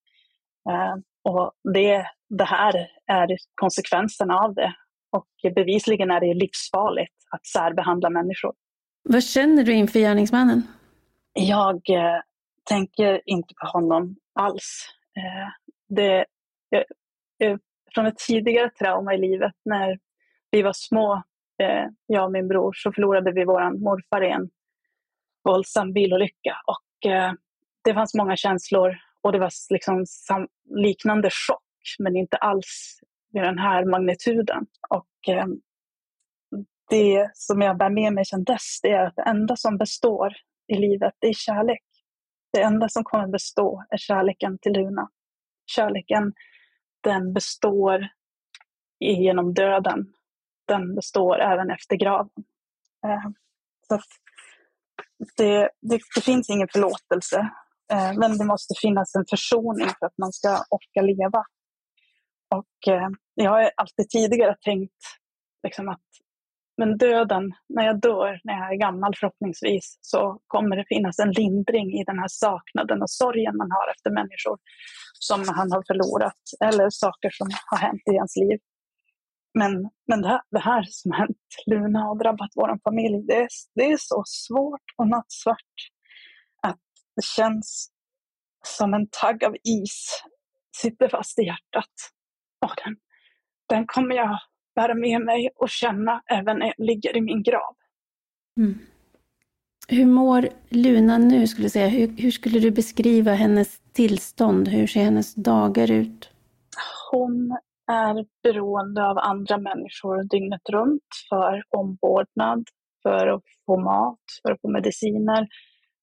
Eh, 0.70 0.94
och 1.25 1.52
det, 1.75 2.06
det 2.38 2.44
här 2.44 2.75
är 3.06 3.37
konsekvenserna 3.54 4.34
av 4.38 4.54
det. 4.54 4.75
Och 5.11 5.54
bevisligen 5.54 6.11
är 6.11 6.20
det 6.20 6.34
livsfarligt 6.34 7.14
att 7.30 7.46
särbehandla 7.46 8.11
människor. 8.11 8.52
Vad 9.02 9.25
känner 9.25 9.64
du 9.64 9.73
inför 9.73 9.99
gärningsmannen? 9.99 10.62
Jag 11.32 11.90
eh, 11.90 12.20
tänker 12.64 13.20
inte 13.26 13.54
på 13.61 13.66
honom 13.66 14.16
alls. 14.34 14.88
Eh, 15.16 15.49
det, 15.88 16.25
från 17.94 18.06
ett 18.06 18.18
tidigare 18.18 18.70
trauma 18.70 19.14
i 19.14 19.18
livet 19.18 19.52
när 19.64 19.99
vi 20.50 20.62
var 20.62 20.73
små, 20.73 21.23
eh, 21.62 21.87
jag 22.06 22.25
och 22.25 22.32
min 22.32 22.49
bror, 22.49 22.73
så 22.73 22.92
förlorade 22.92 23.32
vi 23.32 23.44
vår 23.44 23.78
morfar 23.84 24.25
i 24.25 24.30
en 24.30 24.50
våldsam 25.44 25.92
bilolycka. 25.92 26.56
Och, 26.66 27.11
eh, 27.11 27.32
det 27.84 27.94
fanns 27.94 28.14
många 28.14 28.37
känslor 28.37 28.96
och 29.23 29.32
det 29.32 29.38
var 29.38 29.50
liksom 29.70 30.06
liknande 30.64 31.30
chock, 31.30 31.96
men 31.99 32.16
inte 32.16 32.37
alls 32.37 33.00
med 33.32 33.44
den 33.44 33.58
här 33.58 33.84
magnituden. 33.84 34.66
Och, 34.88 35.34
eh, 35.34 35.46
det 36.90 37.30
som 37.34 37.61
jag 37.61 37.78
bär 37.78 37.90
med 37.90 38.12
mig 38.12 38.25
sedan 38.25 38.44
dess, 38.44 38.80
det 38.82 38.90
är 38.90 39.06
att 39.06 39.16
det 39.16 39.23
enda 39.23 39.56
som 39.56 39.78
består 39.78 40.32
i 40.66 40.75
livet, 40.75 41.14
det 41.18 41.28
är 41.28 41.32
kärlek. 41.32 41.84
Det 42.52 42.62
enda 42.62 42.88
som 42.88 43.04
kommer 43.04 43.28
bestå 43.28 43.84
är 43.90 43.96
kärleken 43.96 44.58
till 44.58 44.73
Luna. 44.73 45.08
Kärleken, 45.66 46.32
den 47.00 47.32
består 47.32 48.08
genom 49.00 49.54
döden. 49.54 50.12
Den 50.68 50.94
består 50.94 51.40
även 51.40 51.71
efter 51.71 51.97
graven. 51.97 52.44
Eh, 53.06 53.30
så 53.88 53.99
det, 55.37 55.68
det, 55.80 56.00
det, 56.14 56.21
finns 56.25 56.50
ingen 56.50 56.68
förlåtelse, 56.73 57.38
eh, 57.92 58.12
men 58.14 58.38
det 58.38 58.44
måste 58.44 58.75
finnas 58.80 59.14
en 59.14 59.25
försoning 59.30 59.88
för 59.99 60.06
att 60.06 60.18
man 60.18 60.33
ska 60.33 60.49
orka 60.71 61.02
leva. 61.02 61.44
Och 62.54 62.94
eh, 62.94 63.09
jag 63.35 63.50
har 63.50 63.71
alltid 63.76 64.11
tidigare 64.11 64.56
tänkt 64.61 65.02
liksom 65.62 65.88
att 65.88 66.00
men 66.76 66.99
döden, 66.99 67.52
när 67.68 67.85
jag 67.85 68.00
dör, 68.00 68.40
när 68.44 68.54
jag 68.54 68.73
är 68.73 68.76
gammal 68.76 69.12
förhoppningsvis, 69.21 69.99
så 70.00 70.38
kommer 70.47 70.76
det 70.76 70.85
finnas 70.88 71.18
en 71.18 71.30
lindring 71.30 72.00
i 72.00 72.04
den 72.04 72.18
här 72.18 72.28
saknaden 72.28 73.02
och 73.02 73.11
sorgen 73.11 73.56
man 73.56 73.71
har 73.71 73.90
efter 73.90 74.11
människor 74.11 74.59
som 75.18 75.40
han 75.49 75.73
har 75.73 75.83
förlorat 75.87 76.42
eller 76.61 76.90
saker 76.90 77.30
som 77.30 77.49
har 77.71 77.78
hänt 77.78 78.02
i 78.11 78.14
ens 78.14 78.37
liv. 78.37 78.59
Men, 79.54 79.90
men 80.08 80.23
det, 80.23 80.28
här, 80.28 80.40
det 80.50 80.58
här 80.58 80.82
som 80.82 81.12
hänt 81.12 81.37
Luna 81.66 81.99
har 81.99 82.18
drabbat 82.18 82.50
vår 82.54 82.78
familj, 82.84 83.26
det 83.26 83.37
är, 83.37 83.49
det 83.75 83.92
är 83.92 83.96
så 83.96 84.23
svårt 84.26 84.84
och 84.96 85.08
nattsvart 85.08 85.75
att 86.62 86.80
det 87.16 87.25
känns 87.25 87.90
som 88.66 88.94
en 88.94 89.06
tagg 89.11 89.44
av 89.44 89.56
is 89.64 90.23
sitter 90.76 91.08
fast 91.08 91.38
i 91.38 91.42
hjärtat. 91.42 91.92
Och 92.64 92.73
den, 92.84 92.96
den 93.68 93.87
kommer 93.87 94.14
jag 94.14 94.38
bära 94.75 94.94
med 94.94 95.20
mig 95.20 95.50
och 95.56 95.68
känna 95.68 96.23
även 96.30 96.58
när 96.58 96.66
jag 96.66 96.87
ligger 96.87 97.16
i 97.16 97.20
min 97.20 97.42
grav. 97.42 97.76
Mm. 98.56 98.78
Hur 99.88 100.06
mår 100.06 100.49
Luna 100.68 101.18
nu, 101.18 101.46
skulle 101.46 101.70
säga? 101.70 101.88
Hur, 101.88 102.08
hur, 102.08 102.30
skulle 102.30 102.58
du 102.58 102.70
beskriva 102.70 103.32
hennes 103.32 103.80
tillstånd? 103.92 104.68
Hur 104.68 104.87
ser 104.87 105.04
hennes 105.04 105.34
dagar 105.34 105.90
ut? 105.90 106.30
Hon 107.11 107.58
är 107.92 108.24
beroende 108.42 109.06
av 109.06 109.18
andra 109.18 109.58
människor 109.58 110.22
dygnet 110.30 110.68
runt 110.72 111.08
för 111.28 111.62
omvårdnad, 111.76 112.64
för 113.02 113.26
att 113.26 113.42
få 113.66 113.80
mat, 113.80 114.24
för 114.42 114.52
att 114.52 114.60
få 114.60 114.68
mediciner, 114.68 115.48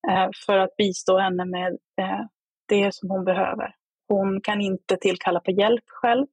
eh, 0.10 0.30
för 0.46 0.58
att 0.58 0.76
bistå 0.78 1.18
henne 1.18 1.46
med 1.46 1.78
eh, 2.02 2.22
det 2.68 2.94
som 2.94 3.10
hon 3.10 3.26
behöver. 3.26 3.76
Hon 4.08 4.42
kan 4.42 4.62
inte 4.62 4.98
tillkalla 4.98 5.40
på 5.40 5.52
hjälp 5.52 5.84
själv. 5.88 6.28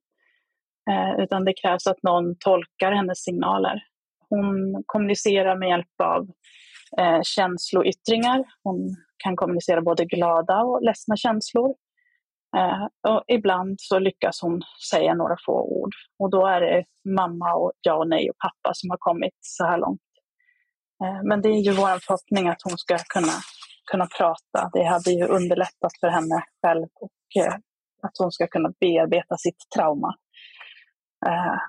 Eh, 0.89 1.23
utan 1.23 1.45
det 1.45 1.53
krävs 1.61 1.87
att 1.87 2.03
någon 2.03 2.35
tolkar 2.39 2.91
hennes 2.91 3.23
signaler. 3.23 3.83
Hon 4.29 4.83
kommunicerar 4.85 5.55
med 5.55 5.69
hjälp 5.69 6.01
av 6.03 6.27
känsloyttringar. 7.23 8.43
Hon 8.63 8.95
kan 9.23 9.35
kommunicera 9.35 9.81
både 9.81 10.05
glada 10.05 10.61
och 10.61 10.81
ledsna 10.81 11.15
känslor. 11.15 11.75
Eh, 12.57 13.11
och 13.13 13.23
ibland 13.27 13.75
så 13.79 13.99
lyckas 13.99 14.41
hon 14.41 14.61
säga 14.91 15.13
några 15.13 15.35
få 15.45 15.61
ord. 15.61 15.93
Och 16.19 16.29
då 16.29 16.47
är 16.47 16.61
det 16.61 16.85
mamma 17.09 17.53
och 17.53 17.71
jag 17.81 17.99
och 17.99 18.09
nej 18.09 18.29
och 18.29 18.37
pappa 18.37 18.73
som 18.73 18.89
har 18.89 18.97
kommit 18.97 19.37
så 19.41 19.65
här 19.65 19.77
långt. 19.77 20.01
Eh, 21.03 21.23
men 21.23 21.41
det 21.41 21.49
är 21.49 21.61
ju 21.61 21.71
vår 21.71 21.99
förhoppning 21.99 22.47
att 22.47 22.61
hon 22.63 22.77
ska 22.77 22.97
kunna, 22.97 23.33
kunna 23.91 24.07
prata. 24.17 24.69
Det 24.73 24.83
hade 24.83 25.11
ju 25.11 25.25
underlättat 25.25 25.91
för 25.99 26.07
henne 26.07 26.43
själv 26.61 26.87
och 26.95 27.43
eh, 27.43 27.53
att 28.03 28.17
hon 28.19 28.31
ska 28.31 28.47
kunna 28.47 28.73
bearbeta 28.79 29.37
sitt 29.37 29.69
trauma. 29.75 30.15
Eh, 31.27 31.59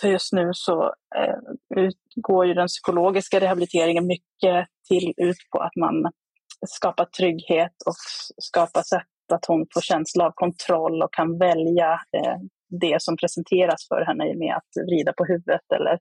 för 0.00 0.08
just 0.08 0.32
nu 0.32 0.50
så 0.52 0.94
eh, 1.16 1.88
går 2.16 2.46
ju 2.46 2.54
den 2.54 2.66
psykologiska 2.66 3.40
rehabiliteringen 3.40 4.06
mycket 4.06 4.66
till 4.88 5.14
ut 5.16 5.36
på 5.52 5.58
att 5.58 5.76
man 5.76 6.12
skapar 6.68 7.04
trygghet 7.04 7.72
och 7.86 7.94
skapar 8.42 8.82
sätt 8.82 9.11
att 9.32 9.46
hon 9.46 9.66
får 9.74 9.80
känsla 9.80 10.26
av 10.26 10.32
kontroll 10.34 11.02
och 11.02 11.14
kan 11.14 11.38
välja 11.38 11.92
eh, 11.92 12.36
det 12.80 13.02
som 13.02 13.16
presenteras 13.16 13.88
för 13.88 14.04
henne 14.04 14.34
med 14.34 14.54
att 14.56 14.86
vrida 14.86 15.12
på 15.12 15.24
huvudet 15.24 15.72
eller 15.74 15.92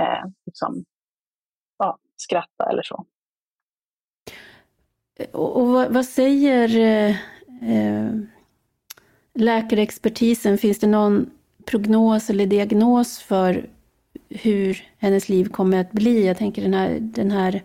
eh, 0.00 0.24
liksom, 0.46 0.84
ja, 1.78 1.98
skratta 2.16 2.70
eller 2.70 2.82
så. 2.82 3.06
Eh, 5.18 5.30
och, 5.30 5.56
och 5.56 5.68
vad, 5.68 5.92
vad, 5.92 6.04
säger 6.04 6.76
eh, 6.78 7.16
eh, 7.72 8.10
läkarexpertisen? 9.34 10.58
Finns 10.58 10.78
det 10.78 10.86
någon 10.86 11.30
prognos 11.66 12.30
eller 12.30 12.46
diagnos 12.46 13.18
för 13.18 13.66
hur 14.28 14.88
hennes 14.98 15.28
liv 15.28 15.44
kommer 15.48 15.80
att 15.80 15.92
bli. 15.92 16.26
Jag 16.26 16.36
tänker 16.36 16.62
den 16.62 16.74
här, 16.74 16.98
den 17.00 17.30
här 17.30 17.62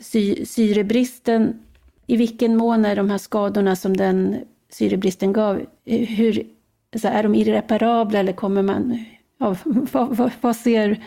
sy 0.00 0.44
syrebristen, 0.44 1.62
i 2.08 2.16
vilken 2.16 2.56
mån 2.56 2.84
är 2.84 2.96
de 2.96 3.10
här 3.10 3.18
skadorna 3.18 3.76
som 3.76 3.96
den 3.96 4.44
syrebristen 4.68 5.32
gav, 5.32 5.66
hur, 5.84 6.46
alltså 6.92 7.08
är 7.08 7.22
de 7.22 7.34
irreparabla 7.34 8.18
eller 8.18 8.32
kommer 8.32 8.62
man, 8.62 9.04
ja, 9.38 9.56
vad, 9.64 10.16
vad, 10.16 10.30
vad 10.40 10.56
ser, 10.56 11.04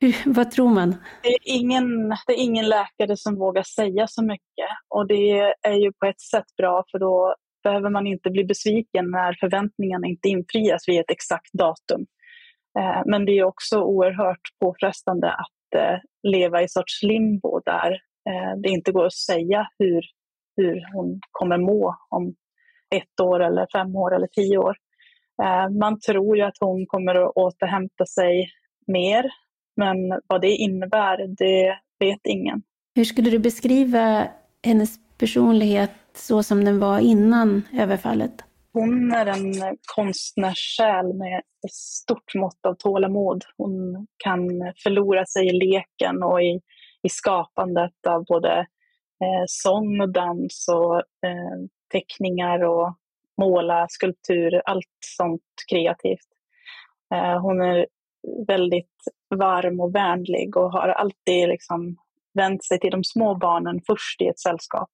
hur, 0.00 0.34
vad 0.34 0.50
tror 0.50 0.68
man? 0.68 0.96
Det 1.22 1.28
är, 1.28 1.38
ingen, 1.42 2.08
det 2.08 2.32
är 2.32 2.42
ingen 2.42 2.68
läkare 2.68 3.16
som 3.16 3.36
vågar 3.36 3.62
säga 3.62 4.06
så 4.06 4.24
mycket 4.24 4.68
och 4.88 5.06
det 5.06 5.54
är 5.62 5.74
ju 5.84 5.92
på 5.92 6.06
ett 6.06 6.20
sätt 6.20 6.56
bra 6.56 6.84
för 6.90 6.98
då 6.98 7.34
behöver 7.64 7.90
man 7.90 8.06
inte 8.06 8.30
bli 8.30 8.44
besviken 8.44 9.10
när 9.10 9.36
förväntningarna 9.40 10.06
inte 10.06 10.28
infrias 10.28 10.88
vid 10.88 11.00
ett 11.00 11.10
exakt 11.10 11.52
datum. 11.52 12.06
Eh, 12.78 13.02
men 13.06 13.24
det 13.24 13.32
är 13.32 13.44
också 13.44 13.80
oerhört 13.82 14.40
påfrestande 14.60 15.32
att 15.32 15.80
eh, 15.80 15.98
leva 16.22 16.62
i 16.62 16.68
sorts 16.68 17.02
limbo 17.02 17.60
där 17.64 18.00
det 18.62 18.68
inte 18.68 18.92
går 18.92 19.06
att 19.06 19.14
säga 19.14 19.68
hur, 19.78 20.02
hur 20.56 20.94
hon 20.94 21.20
kommer 21.30 21.58
må 21.58 21.96
om 22.08 22.34
ett 22.94 23.20
år 23.20 23.40
eller 23.40 23.66
fem 23.72 23.96
år 23.96 24.14
eller 24.14 24.26
tio 24.26 24.58
år. 24.58 24.76
Man 25.80 26.00
tror 26.00 26.36
ju 26.36 26.42
att 26.42 26.56
hon 26.60 26.86
kommer 26.86 27.14
att 27.14 27.32
återhämta 27.36 28.06
sig 28.06 28.48
mer, 28.86 29.30
men 29.76 30.20
vad 30.26 30.40
det 30.40 30.50
innebär, 30.50 31.26
det 31.28 31.78
vet 31.98 32.20
ingen. 32.24 32.62
Hur 32.94 33.04
skulle 33.04 33.30
du 33.30 33.38
beskriva 33.38 34.28
hennes 34.62 34.98
personlighet 35.18 35.90
så 36.14 36.42
som 36.42 36.64
den 36.64 36.80
var 36.80 36.98
innan 36.98 37.62
överfallet? 37.72 38.44
Hon 38.72 39.12
är 39.12 39.26
en 39.26 39.76
konstnärssjäl 39.96 41.14
med 41.14 41.38
ett 41.38 41.72
stort 41.72 42.34
mått 42.34 42.66
av 42.66 42.74
tålamod. 42.74 43.44
Hon 43.56 44.06
kan 44.16 44.48
förlora 44.82 45.26
sig 45.26 45.46
i 45.46 45.52
leken 45.52 46.22
och 46.22 46.42
i, 46.42 46.60
i 47.04 47.08
skapandet 47.08 48.06
av 48.06 48.24
både 48.24 48.58
eh, 49.24 49.44
sång 49.46 50.00
och 50.00 50.12
dans 50.12 50.66
och 50.68 50.96
eh, 50.96 51.58
teckningar 51.92 52.64
och 52.64 52.94
måla, 53.40 53.86
skulptur, 53.88 54.62
allt 54.64 54.96
sånt 55.16 55.42
kreativt. 55.70 56.28
Eh, 57.14 57.40
hon 57.40 57.60
är 57.62 57.86
väldigt 58.46 58.94
varm 59.36 59.80
och 59.80 59.94
vänlig 59.94 60.56
och 60.56 60.72
har 60.72 60.88
alltid 60.88 61.48
liksom 61.48 61.96
vänt 62.34 62.64
sig 62.64 62.80
till 62.80 62.90
de 62.90 63.04
små 63.04 63.34
barnen 63.34 63.80
först 63.86 64.22
i 64.22 64.26
ett 64.26 64.38
sällskap. 64.38 64.90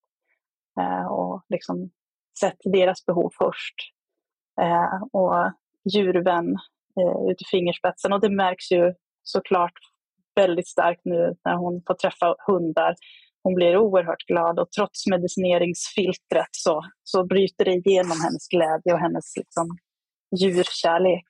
Eh, 0.80 1.06
och 1.06 1.42
liksom 1.48 1.90
sett 2.40 2.58
deras 2.64 3.06
behov 3.06 3.30
först. 3.38 3.74
Eh, 4.60 5.02
och 5.12 5.52
djurvän 5.94 6.56
eh, 7.00 7.30
ut 7.30 7.42
i 7.42 7.44
fingerspetsen. 7.50 8.12
Och 8.12 8.20
det 8.20 8.30
märks 8.30 8.72
ju 8.72 8.94
såklart 9.22 9.78
väldigt 10.34 10.68
starkt 10.68 11.00
nu 11.04 11.36
när 11.44 11.56
hon 11.56 11.82
får 11.86 11.94
träffa 11.94 12.34
hundar. 12.46 12.94
Hon 13.42 13.54
blir 13.54 13.76
oerhört 13.76 14.26
glad 14.26 14.58
och 14.58 14.72
trots 14.72 15.06
medicineringsfiltret 15.06 16.48
så, 16.50 16.82
så 17.04 17.24
bryter 17.26 17.64
det 17.64 17.72
igenom 17.72 18.16
hennes 18.24 18.48
glädje 18.48 18.92
och 18.92 18.98
hennes 18.98 19.36
liksom, 19.36 19.78
djurkärlek. 20.36 21.26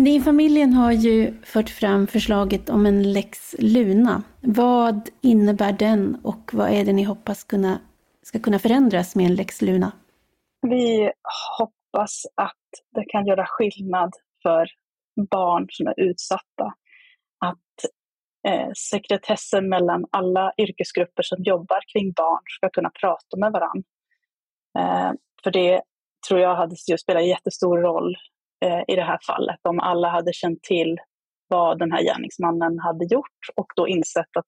I 0.00 0.20
familjen 0.20 0.72
har 0.72 0.92
ju 0.92 1.42
fört 1.42 1.70
fram 1.70 2.06
förslaget 2.06 2.70
om 2.70 2.86
en 2.86 3.12
lex 3.12 3.54
Luna. 3.58 4.22
Vad 4.40 5.08
innebär 5.20 5.72
den 5.72 6.20
och 6.24 6.50
vad 6.52 6.70
är 6.70 6.84
det 6.84 6.92
ni 6.92 7.02
hoppas 7.02 7.44
kunna, 7.44 7.80
ska 8.22 8.38
kunna 8.38 8.58
förändras 8.58 9.16
med 9.16 9.26
en 9.26 9.34
lex 9.34 9.62
Luna? 9.62 9.92
Vi 10.62 11.12
hoppas 11.58 12.26
att 12.34 12.66
det 12.94 13.04
kan 13.04 13.26
göra 13.26 13.46
skillnad 13.46 14.12
för 14.42 14.66
barn 15.30 15.66
som 15.70 15.86
är 15.86 16.00
utsatta. 16.00 16.64
Att 17.44 17.90
eh, 18.46 18.68
sekretessen 18.90 19.68
mellan 19.68 20.04
alla 20.10 20.52
yrkesgrupper 20.58 21.22
som 21.22 21.42
jobbar 21.42 21.80
kring 21.92 22.12
barn 22.12 22.42
ska 22.56 22.70
kunna 22.70 22.90
prata 23.00 23.36
med 23.36 23.52
varandra. 23.52 23.88
Eh, 24.78 25.12
för 25.44 25.50
det 25.50 25.82
tror 26.28 26.40
jag 26.40 26.56
hade 26.56 26.76
spelat 26.76 27.26
jättestor 27.26 27.78
roll 27.78 28.16
eh, 28.64 28.80
i 28.88 28.96
det 28.96 29.02
här 29.02 29.18
fallet 29.26 29.60
om 29.62 29.80
alla 29.80 30.08
hade 30.08 30.32
känt 30.32 30.62
till 30.62 30.98
vad 31.48 31.78
den 31.78 31.92
här 31.92 32.02
gärningsmannen 32.02 32.78
hade 32.78 33.04
gjort 33.04 33.40
och 33.56 33.66
då 33.76 33.88
insett 33.88 34.36
att 34.36 34.46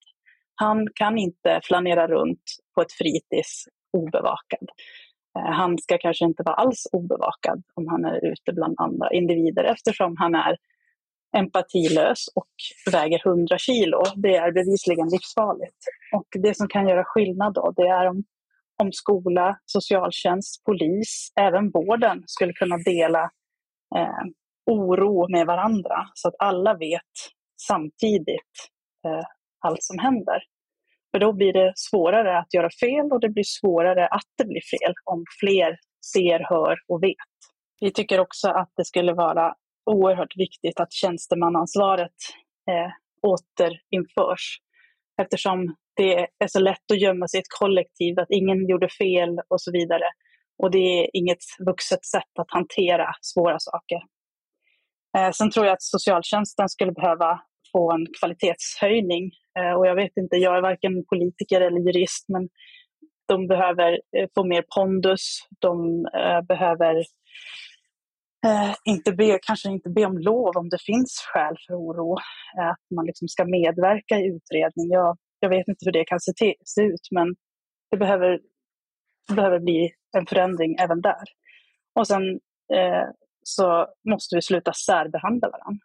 han 0.55 0.89
kan 0.95 1.19
inte 1.19 1.61
flanera 1.65 2.09
runt 2.09 2.43
på 2.75 2.81
ett 2.83 2.93
fritids 2.93 3.65
obevakad. 3.93 4.69
Eh, 5.39 5.53
han 5.53 5.79
ska 5.79 5.99
kanske 5.99 6.25
inte 6.25 6.43
vara 6.43 6.57
alls 6.57 6.87
obevakad 6.93 7.63
om 7.75 7.89
han 7.89 8.05
är 8.05 8.33
ute 8.33 8.53
bland 8.53 8.75
andra 8.81 9.13
individer 9.13 9.65
eftersom 9.65 10.17
han 10.17 10.35
är 10.35 10.57
empatilös 11.37 12.29
och 12.35 12.51
väger 12.93 13.27
100 13.27 13.59
kilo. 13.59 14.03
Det 14.17 14.37
är 14.37 14.53
bevisligen 14.53 15.09
livsfarligt. 15.09 15.79
Och 16.13 16.27
det 16.43 16.57
som 16.57 16.69
kan 16.69 16.89
göra 16.89 17.05
skillnad 17.05 17.55
då, 17.55 17.73
det 17.77 17.89
är 17.89 18.09
om, 18.09 18.25
om 18.83 18.93
skola, 18.93 19.59
socialtjänst, 19.65 20.65
polis, 20.65 21.33
även 21.41 21.71
vården 21.71 22.23
skulle 22.27 22.53
kunna 22.53 22.77
dela 22.77 23.31
eh, 23.97 24.25
oro 24.67 25.29
med 25.29 25.47
varandra 25.47 26.07
så 26.15 26.29
att 26.29 26.35
alla 26.39 26.75
vet 26.75 27.15
samtidigt 27.69 28.55
eh, 29.07 29.27
allt 29.61 29.83
som 29.83 29.99
händer. 29.99 30.43
För 31.11 31.19
då 31.19 31.33
blir 31.33 31.53
det 31.53 31.73
svårare 31.77 32.39
att 32.39 32.55
göra 32.55 32.71
fel 32.81 33.13
och 33.13 33.21
det 33.21 33.29
blir 33.29 33.45
svårare 33.47 34.07
att 34.07 34.29
det 34.39 34.45
blir 34.45 34.61
fel 34.61 34.95
om 35.05 35.25
fler 35.41 35.79
ser, 36.13 36.47
hör 36.49 36.77
och 36.89 37.03
vet. 37.03 37.17
Vi 37.81 37.93
tycker 37.93 38.21
också 38.21 38.49
att 38.49 38.73
det 38.77 38.85
skulle 38.85 39.13
vara 39.13 39.55
oerhört 39.89 40.37
viktigt 40.37 40.81
att 40.81 40.93
tjänstemannaansvaret 40.93 42.19
eh, 42.71 42.91
återinförs. 43.23 44.59
Eftersom 45.23 45.75
det 45.97 46.19
är 46.19 46.49
så 46.49 46.61
lätt 46.61 46.91
att 46.93 47.01
gömma 47.01 47.29
sig 47.29 47.39
i 47.39 47.41
ett 47.41 47.59
kollektiv, 47.61 48.19
att 48.19 48.31
ingen 48.31 48.69
gjorde 48.69 48.89
fel 48.89 49.41
och 49.49 49.61
så 49.61 49.73
vidare. 49.73 50.05
Och 50.63 50.71
det 50.71 50.79
är 50.79 51.11
inget 51.13 51.45
vuxet 51.67 52.05
sätt 52.05 52.33
att 52.41 52.51
hantera 52.51 53.07
svåra 53.21 53.59
saker. 53.59 54.01
Eh, 55.17 55.31
sen 55.31 55.51
tror 55.51 55.67
jag 55.67 55.73
att 55.73 55.83
socialtjänsten 55.83 56.69
skulle 56.69 56.93
behöva 56.93 57.41
få 57.73 57.93
en 57.93 58.07
kvalitetshöjning. 58.21 59.31
Eh, 59.59 59.73
och 59.79 59.87
jag 59.87 59.95
vet 59.95 60.17
inte, 60.17 60.37
jag 60.37 60.57
är 60.57 60.63
varken 60.63 61.05
politiker 61.05 61.61
eller 61.61 61.81
jurist, 61.81 62.25
men 62.29 62.49
de 63.29 63.47
behöver 63.47 63.93
eh, 64.17 64.29
få 64.35 64.45
mer 64.45 64.65
pondus. 64.75 65.39
De 65.59 66.07
eh, 66.07 66.43
behöver 66.43 67.05
eh, 68.47 68.75
inte 68.85 69.13
be, 69.13 69.39
kanske 69.43 69.69
inte 69.69 69.91
be 69.91 70.05
om 70.05 70.19
lov 70.19 70.57
om 70.57 70.69
det 70.69 70.83
finns 70.83 71.25
skäl 71.33 71.57
för 71.67 71.75
oro. 71.75 72.17
Eh, 72.59 72.69
att 72.69 72.87
man 72.97 73.07
liksom 73.07 73.29
ska 73.29 73.45
medverka 73.45 74.19
i 74.19 74.27
utredning. 74.27 74.91
Jag, 74.91 75.17
jag 75.41 75.49
vet 75.49 75.69
inte 75.69 75.85
hur 75.85 75.93
det 75.93 76.05
kan 76.05 76.21
se, 76.21 76.33
till, 76.33 76.55
se 76.65 76.83
ut, 76.83 77.09
men 77.11 77.35
det 77.91 77.97
behöver, 77.97 78.41
det 79.29 79.35
behöver 79.35 79.61
bli 79.61 79.91
en 80.17 80.27
förändring 80.27 80.77
även 80.81 81.01
där. 81.01 81.25
Och 81.95 82.07
sen 82.07 82.23
eh, 82.75 83.09
så 83.43 83.87
måste 84.11 84.37
vi 84.37 84.43
sluta 84.43 84.73
särbehandla 84.73 85.49
varandra. 85.51 85.85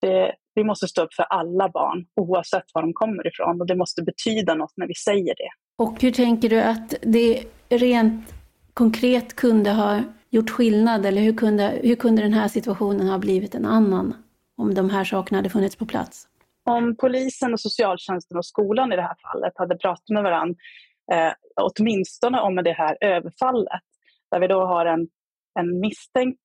Det, 0.00 0.34
vi 0.54 0.64
måste 0.64 0.88
stå 0.88 1.02
upp 1.02 1.14
för 1.14 1.22
alla 1.22 1.68
barn, 1.68 2.06
oavsett 2.20 2.64
var 2.74 2.82
de 2.82 2.92
kommer 2.92 3.26
ifrån. 3.26 3.60
Och 3.60 3.66
det 3.66 3.76
måste 3.76 4.02
betyda 4.02 4.54
något 4.54 4.72
när 4.76 4.86
vi 4.86 4.94
säger 4.94 5.34
det. 5.34 5.50
Och 5.78 6.02
hur 6.02 6.12
tänker 6.12 6.48
du 6.48 6.60
att 6.60 6.94
det 7.02 7.44
rent 7.68 8.34
konkret 8.74 9.36
kunde 9.36 9.70
ha 9.70 10.02
gjort 10.30 10.50
skillnad? 10.50 11.06
Eller 11.06 11.22
hur 11.22 11.32
kunde, 11.32 11.80
hur 11.82 11.96
kunde 11.96 12.22
den 12.22 12.32
här 12.32 12.48
situationen 12.48 13.08
ha 13.08 13.18
blivit 13.18 13.54
en 13.54 13.64
annan 13.64 14.14
om 14.56 14.74
de 14.74 14.90
här 14.90 15.04
sakerna 15.04 15.38
hade 15.38 15.50
funnits 15.50 15.76
på 15.76 15.86
plats? 15.86 16.28
Om 16.64 16.96
polisen, 16.96 17.52
och 17.52 17.60
socialtjänsten 17.60 18.36
och 18.36 18.46
skolan 18.46 18.92
i 18.92 18.96
det 18.96 19.02
här 19.02 19.16
fallet 19.32 19.52
hade 19.56 19.76
pratat 19.76 20.08
med 20.08 20.22
varandra, 20.22 20.54
eh, 21.12 21.32
åtminstone 21.56 22.40
om 22.40 22.56
det 22.56 22.72
här 22.72 22.96
överfallet, 23.00 23.82
där 24.30 24.40
vi 24.40 24.46
då 24.46 24.66
har 24.66 24.86
en, 24.86 25.08
en 25.58 25.80
misstänkt 25.80 26.40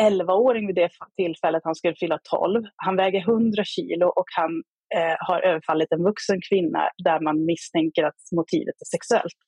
11-åring 0.00 0.66
vid 0.66 0.76
det 0.76 0.90
tillfället 1.16 1.62
han 1.64 1.74
skulle 1.74 1.94
fylla 1.94 2.18
12. 2.30 2.64
Han 2.76 2.96
väger 2.96 3.20
100 3.20 3.64
kilo 3.64 4.06
och 4.06 4.26
han 4.36 4.62
eh, 4.96 5.16
har 5.18 5.40
överfallit 5.40 5.92
en 5.92 6.02
vuxen 6.02 6.40
kvinna 6.48 6.88
där 7.04 7.20
man 7.20 7.44
misstänker 7.44 8.04
att 8.04 8.20
motivet 8.32 8.74
är 8.80 8.84
sexuellt. 8.84 9.38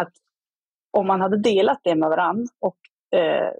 Att 0.00 0.12
om 0.90 1.06
man 1.06 1.20
hade 1.20 1.36
delat 1.36 1.80
det 1.84 1.94
med 1.94 2.08
varandra 2.08 2.46
och 2.60 2.78
eh, 3.18 3.52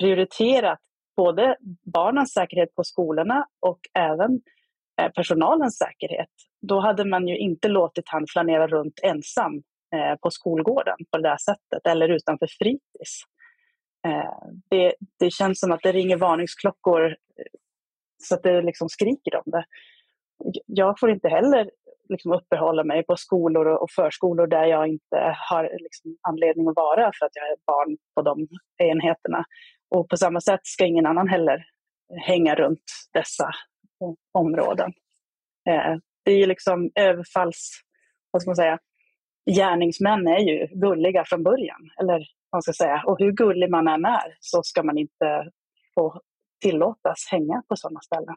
prioriterat 0.00 0.80
både 1.16 1.56
barnens 1.94 2.32
säkerhet 2.32 2.74
på 2.74 2.84
skolorna 2.84 3.46
och 3.60 3.80
även 3.94 4.40
eh, 5.00 5.12
personalens 5.12 5.78
säkerhet, 5.78 6.30
då 6.62 6.80
hade 6.80 7.04
man 7.04 7.28
ju 7.28 7.38
inte 7.38 7.68
låtit 7.68 8.08
han 8.08 8.26
flanera 8.28 8.66
runt 8.66 9.00
ensam 9.02 9.62
eh, 9.94 10.16
på 10.22 10.30
skolgården 10.30 10.96
på 11.10 11.18
det 11.18 11.28
där 11.28 11.36
sättet 11.36 11.86
eller 11.86 12.08
utanför 12.08 12.46
fritids. 12.58 13.22
Eh, 14.06 14.48
det, 14.70 14.94
det 15.18 15.30
känns 15.30 15.60
som 15.60 15.72
att 15.72 15.82
det 15.82 15.92
ringer 15.92 16.16
varningsklockor 16.16 17.06
eh, 17.06 17.14
så 18.22 18.34
att 18.34 18.42
det 18.42 18.62
liksom 18.62 18.88
skriker 18.88 19.36
om 19.36 19.42
det. 19.46 19.64
Jag 20.66 21.00
får 21.00 21.10
inte 21.10 21.28
heller 21.28 21.70
liksom 22.08 22.32
uppehålla 22.32 22.84
mig 22.84 23.02
på 23.06 23.16
skolor 23.16 23.66
och 23.66 23.90
förskolor 23.90 24.46
där 24.46 24.64
jag 24.64 24.88
inte 24.88 25.36
har 25.50 25.62
liksom 25.82 26.16
anledning 26.28 26.68
att 26.68 26.76
vara 26.76 27.10
för 27.18 27.26
att 27.26 27.32
jag 27.34 27.48
är 27.48 27.56
barn 27.66 27.96
på 28.14 28.22
de 28.22 28.48
enheterna. 28.78 29.44
Och 29.90 30.08
på 30.08 30.16
samma 30.16 30.40
sätt 30.40 30.60
ska 30.62 30.86
ingen 30.86 31.06
annan 31.06 31.28
heller 31.28 31.64
hänga 32.26 32.54
runt 32.54 32.84
dessa 33.12 33.44
eh, 34.00 34.14
områden. 34.32 34.92
Eh, 35.68 35.96
det 36.24 36.32
är 36.32 36.36
ju 36.36 36.46
liksom 36.46 36.90
överfalls... 36.94 37.80
Vad 38.30 38.42
ska 38.42 38.48
man 38.48 38.56
säga? 38.56 38.78
Gärningsmän 39.56 40.26
är 40.26 40.38
ju 40.38 40.66
gulliga 40.66 41.24
från 41.26 41.42
början. 41.42 41.90
Eller 42.00 42.26
man 42.52 42.62
ska 42.62 42.72
säga. 42.72 43.02
Och 43.06 43.18
hur 43.18 43.32
gullig 43.32 43.70
man 43.70 43.88
än 43.88 44.04
är 44.04 44.36
så 44.40 44.62
ska 44.62 44.82
man 44.82 44.98
inte 44.98 45.50
få 45.94 46.20
tillåtas 46.62 47.28
hänga 47.30 47.62
på 47.68 47.76
sådana 47.76 48.00
ställen. 48.00 48.36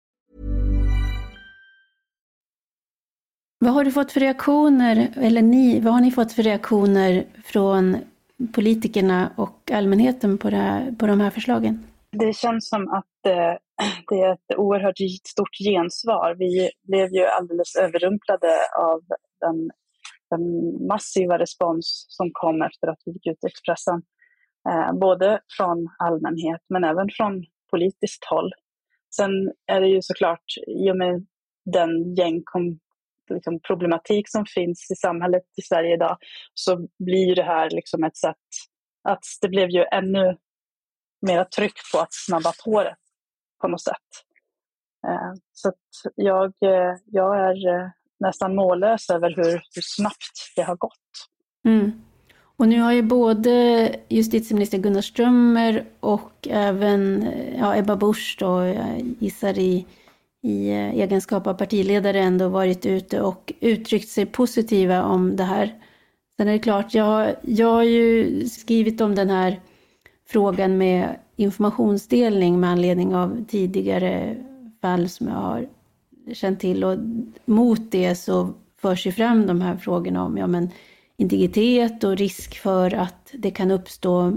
Vad 3.63 3.73
har 3.73 3.83
du 3.83 3.91
fått 3.91 4.11
för 4.11 4.19
reaktioner, 4.19 5.13
eller 5.15 5.41
ni, 5.41 5.79
vad 5.79 5.93
har 5.93 6.01
ni 6.01 6.11
fått 6.11 6.33
för 6.33 6.43
reaktioner 6.43 7.25
från 7.43 7.97
politikerna 8.53 9.31
och 9.37 9.71
allmänheten 9.71 10.37
på, 10.37 10.49
det 10.49 10.55
här, 10.55 10.91
på 10.91 11.07
de 11.07 11.21
här 11.21 11.29
förslagen? 11.29 11.85
Det 12.11 12.35
känns 12.35 12.69
som 12.69 12.89
att 12.89 13.25
eh, 13.27 13.33
det 14.09 14.21
är 14.21 14.33
ett 14.33 14.57
oerhört 14.57 14.97
stort 15.27 15.57
gensvar. 15.65 16.35
Vi 16.39 16.71
blev 16.87 17.13
ju 17.13 17.25
alldeles 17.25 17.75
överrumplade 17.75 18.47
av 18.77 19.01
den 19.41 19.71
den 20.31 20.43
massiva 20.87 21.39
respons 21.39 22.05
som 22.09 22.29
kom 22.33 22.61
efter 22.61 22.87
att 22.87 22.99
vi 23.05 23.11
gick 23.11 23.27
ut 23.27 23.43
i 23.43 23.47
Expressen. 23.47 24.01
Eh, 24.69 24.93
både 24.99 25.39
från 25.57 25.87
allmänhet 25.99 26.61
men 26.69 26.83
även 26.83 27.09
från 27.17 27.45
politiskt 27.71 28.25
håll. 28.25 28.51
Sen 29.15 29.31
är 29.67 29.81
det 29.81 29.87
ju 29.87 30.01
såklart, 30.01 30.45
i 30.67 30.91
och 30.91 30.97
med 30.97 31.25
den 31.65 32.15
gängkom, 32.15 32.79
liksom, 33.33 33.59
problematik 33.59 34.29
som 34.29 34.45
finns 34.45 34.91
i 34.91 34.95
samhället 34.95 35.43
i 35.57 35.61
Sverige 35.61 35.93
idag, 35.93 36.17
så 36.53 36.87
blir 36.99 37.35
det 37.35 37.43
här 37.43 37.69
liksom 37.69 38.03
ett 38.03 38.17
sätt 38.17 38.35
att 39.09 39.23
det 39.41 39.49
blev 39.49 39.69
ju 39.69 39.85
ännu 39.91 40.37
mera 41.27 41.45
tryck 41.45 41.73
på 41.93 41.99
att 41.99 42.13
snabba 42.13 42.53
på 42.65 42.83
det 42.83 42.95
på 43.61 43.67
något 43.67 43.83
sätt. 43.83 44.09
Eh, 45.07 45.33
så 45.53 45.71
jag, 46.15 46.45
eh, 46.45 46.95
jag 47.05 47.39
är 47.39 47.67
eh, 47.67 47.89
nästan 48.19 48.55
mållös 48.55 49.09
över 49.09 49.29
hur, 49.35 49.51
hur 49.75 49.81
snabbt 49.81 50.53
det 50.55 50.61
har 50.61 50.75
gått. 50.75 51.27
Mm. 51.67 51.91
Och 52.61 52.67
nu 52.67 52.79
har 52.79 52.91
ju 52.91 53.01
både 53.01 53.95
justitieminister 54.09 54.77
Gunnar 54.77 55.01
Strömmer 55.01 55.85
och 55.99 56.47
även 56.49 57.23
eh, 57.23 57.59
ja, 57.59 57.75
Ebba 57.75 57.95
Busch 57.95 58.37
då, 58.39 58.63
jag 58.65 59.15
gissar 59.19 59.59
i, 59.59 59.85
i 60.41 60.69
eh, 60.69 60.89
egenskap 60.89 61.47
av 61.47 61.53
partiledare 61.53 62.19
ändå 62.19 62.47
varit 62.47 62.85
ute 62.85 63.21
och 63.21 63.53
uttryckt 63.59 64.09
sig 64.09 64.25
positiva 64.25 65.03
om 65.03 65.35
det 65.35 65.43
här. 65.43 65.75
Sen 66.37 66.47
är 66.47 66.51
det 66.51 66.59
klart, 66.59 66.93
jag, 66.93 67.35
jag 67.41 67.67
har 67.67 67.83
ju 67.83 68.45
skrivit 68.49 69.01
om 69.01 69.15
den 69.15 69.29
här 69.29 69.59
frågan 70.27 70.77
med 70.77 71.15
informationsdelning 71.35 72.59
med 72.59 72.69
anledning 72.69 73.15
av 73.15 73.45
tidigare 73.47 74.35
fall 74.81 75.09
som 75.09 75.27
jag 75.27 75.35
har 75.35 75.67
känt 76.33 76.59
till 76.59 76.83
och 76.83 76.97
mot 77.45 77.91
det 77.91 78.15
så 78.15 78.53
förs 78.81 79.07
ju 79.07 79.11
fram 79.11 79.47
de 79.47 79.61
här 79.61 79.77
frågorna 79.77 80.25
om 80.25 80.37
ja, 80.37 80.47
men 80.47 80.69
integritet 81.17 82.03
och 82.03 82.17
risk 82.17 82.57
för 82.57 82.93
att 82.93 83.29
det 83.33 83.51
kan 83.51 83.71
uppstå 83.71 84.33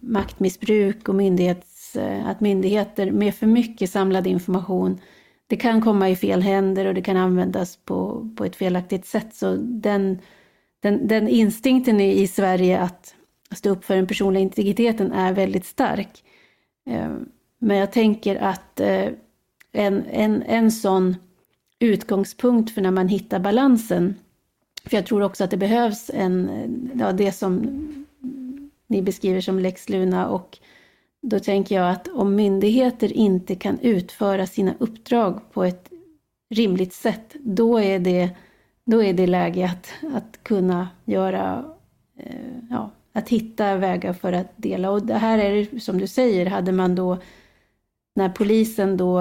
maktmissbruk 0.00 1.08
och 1.08 1.14
myndighets, 1.14 1.96
eh, 1.96 2.26
att 2.28 2.40
myndigheter 2.40 3.10
med 3.10 3.34
för 3.34 3.46
mycket 3.46 3.90
samlad 3.90 4.26
information 4.26 5.00
det 5.48 5.56
kan 5.56 5.80
komma 5.80 6.10
i 6.10 6.16
fel 6.16 6.42
händer 6.42 6.86
och 6.86 6.94
det 6.94 7.02
kan 7.02 7.16
användas 7.16 7.76
på, 7.76 8.30
på 8.36 8.44
ett 8.44 8.56
felaktigt 8.56 9.06
sätt. 9.06 9.34
Så 9.34 9.56
den, 9.56 10.18
den, 10.80 11.06
den 11.08 11.28
instinkten 11.28 12.00
i, 12.00 12.22
i 12.22 12.28
Sverige 12.28 12.80
att 12.80 13.14
stå 13.50 13.70
upp 13.70 13.84
för 13.84 13.96
den 13.96 14.06
personliga 14.06 14.42
integriteten 14.42 15.12
är 15.12 15.32
väldigt 15.32 15.66
stark. 15.66 16.24
Eh, 16.86 17.10
men 17.58 17.76
jag 17.76 17.92
tänker 17.92 18.36
att 18.36 18.80
eh, 18.80 19.08
en, 19.72 20.04
en, 20.10 20.42
en 20.42 20.72
sån 20.72 21.16
utgångspunkt 21.78 22.74
för 22.74 22.82
när 22.82 22.90
man 22.90 23.08
hittar 23.08 23.38
balansen, 23.38 24.14
för 24.84 24.96
jag 24.96 25.06
tror 25.06 25.22
också 25.22 25.44
att 25.44 25.50
det 25.50 25.56
behövs 25.56 26.10
en, 26.14 26.50
ja, 26.94 27.12
det 27.12 27.32
som 27.32 27.64
ni 28.86 29.02
beskriver 29.02 29.40
som 29.40 29.58
lex 29.58 29.88
Luna 29.88 30.28
och 30.28 30.58
då 31.22 31.40
tänker 31.40 31.74
jag 31.74 31.90
att 31.90 32.08
om 32.08 32.34
myndigheter 32.34 33.12
inte 33.12 33.54
kan 33.54 33.78
utföra 33.80 34.46
sina 34.46 34.74
uppdrag 34.78 35.40
på 35.52 35.64
ett 35.64 35.90
rimligt 36.54 36.92
sätt, 36.92 37.34
då 37.40 37.80
är 37.80 37.98
det, 37.98 38.30
då 38.84 39.02
är 39.02 39.12
det 39.12 39.26
läge 39.26 39.64
att, 39.64 40.14
att 40.16 40.42
kunna 40.42 40.88
göra, 41.04 41.64
eh, 42.16 42.58
ja, 42.70 42.90
att 43.12 43.28
hitta 43.28 43.76
vägar 43.76 44.12
för 44.12 44.32
att 44.32 44.52
dela. 44.56 44.90
Och 44.90 45.06
det 45.06 45.14
här 45.14 45.38
är 45.38 45.66
det 45.72 45.80
som 45.80 45.98
du 45.98 46.06
säger, 46.06 46.46
hade 46.46 46.72
man 46.72 46.94
då, 46.94 47.18
när 48.14 48.28
polisen 48.28 48.96
då 48.96 49.20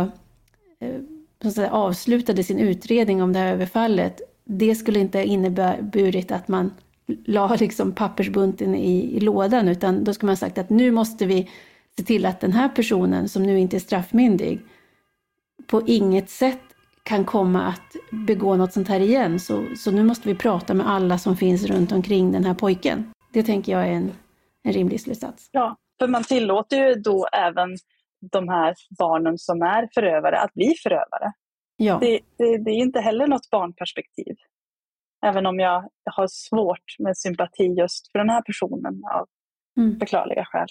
eh, 0.79 1.51
säga, 1.51 1.71
avslutade 1.71 2.43
sin 2.43 2.59
utredning 2.59 3.23
om 3.23 3.33
det 3.33 3.39
här 3.39 3.53
överfallet, 3.53 4.21
det 4.45 4.75
skulle 4.75 4.99
inte 4.99 5.23
inneburit 5.23 6.31
att 6.31 6.47
man 6.47 6.71
la 7.25 7.55
liksom 7.55 7.91
pappersbunten 7.91 8.75
i, 8.75 9.17
i 9.17 9.19
lådan, 9.19 9.67
utan 9.67 10.03
då 10.03 10.13
skulle 10.13 10.27
man 10.27 10.37
sagt 10.37 10.57
att 10.57 10.69
nu 10.69 10.91
måste 10.91 11.25
vi 11.25 11.49
se 11.97 12.03
till 12.03 12.25
att 12.25 12.39
den 12.39 12.51
här 12.51 12.69
personen, 12.69 13.29
som 13.29 13.43
nu 13.43 13.59
inte 13.59 13.77
är 13.77 13.79
straffmyndig, 13.79 14.59
på 15.67 15.81
inget 15.85 16.29
sätt 16.29 16.61
kan 17.03 17.25
komma 17.25 17.67
att 17.67 17.95
begå 18.27 18.55
något 18.55 18.73
sånt 18.73 18.87
här 18.87 18.99
igen. 18.99 19.39
Så, 19.39 19.65
så 19.77 19.91
nu 19.91 20.03
måste 20.03 20.27
vi 20.27 20.35
prata 20.35 20.73
med 20.73 20.89
alla 20.89 21.17
som 21.17 21.37
finns 21.37 21.65
runt 21.65 21.91
omkring 21.91 22.31
den 22.31 22.45
här 22.45 22.53
pojken. 22.53 23.11
Det 23.33 23.43
tänker 23.43 23.71
jag 23.71 23.87
är 23.87 23.91
en, 23.91 24.11
en 24.63 24.73
rimlig 24.73 25.01
slutsats. 25.01 25.49
Ja, 25.51 25.77
för 25.99 26.07
man 26.07 26.23
tillåter 26.23 26.87
ju 26.87 26.93
då 26.93 27.27
även 27.33 27.77
de 28.31 28.49
här 28.49 28.75
barnen 28.97 29.37
som 29.37 29.61
är 29.61 29.89
förövare 29.93 30.39
att 30.39 30.53
bli 30.53 30.75
förövare. 30.83 31.33
Ja. 31.77 31.97
Det, 32.01 32.19
det, 32.37 32.57
det 32.57 32.71
är 32.71 32.77
inte 32.77 32.99
heller 32.99 33.27
något 33.27 33.49
barnperspektiv. 33.49 34.35
Även 35.25 35.45
om 35.45 35.59
jag 35.59 35.89
har 36.05 36.27
svårt 36.27 36.95
med 36.99 37.17
sympati 37.17 37.63
just 37.63 38.11
för 38.11 38.19
den 38.19 38.29
här 38.29 38.41
personen 38.41 39.01
av 39.13 39.27
mm. 39.77 39.99
förklarliga 39.99 40.45
skäl. 40.45 40.67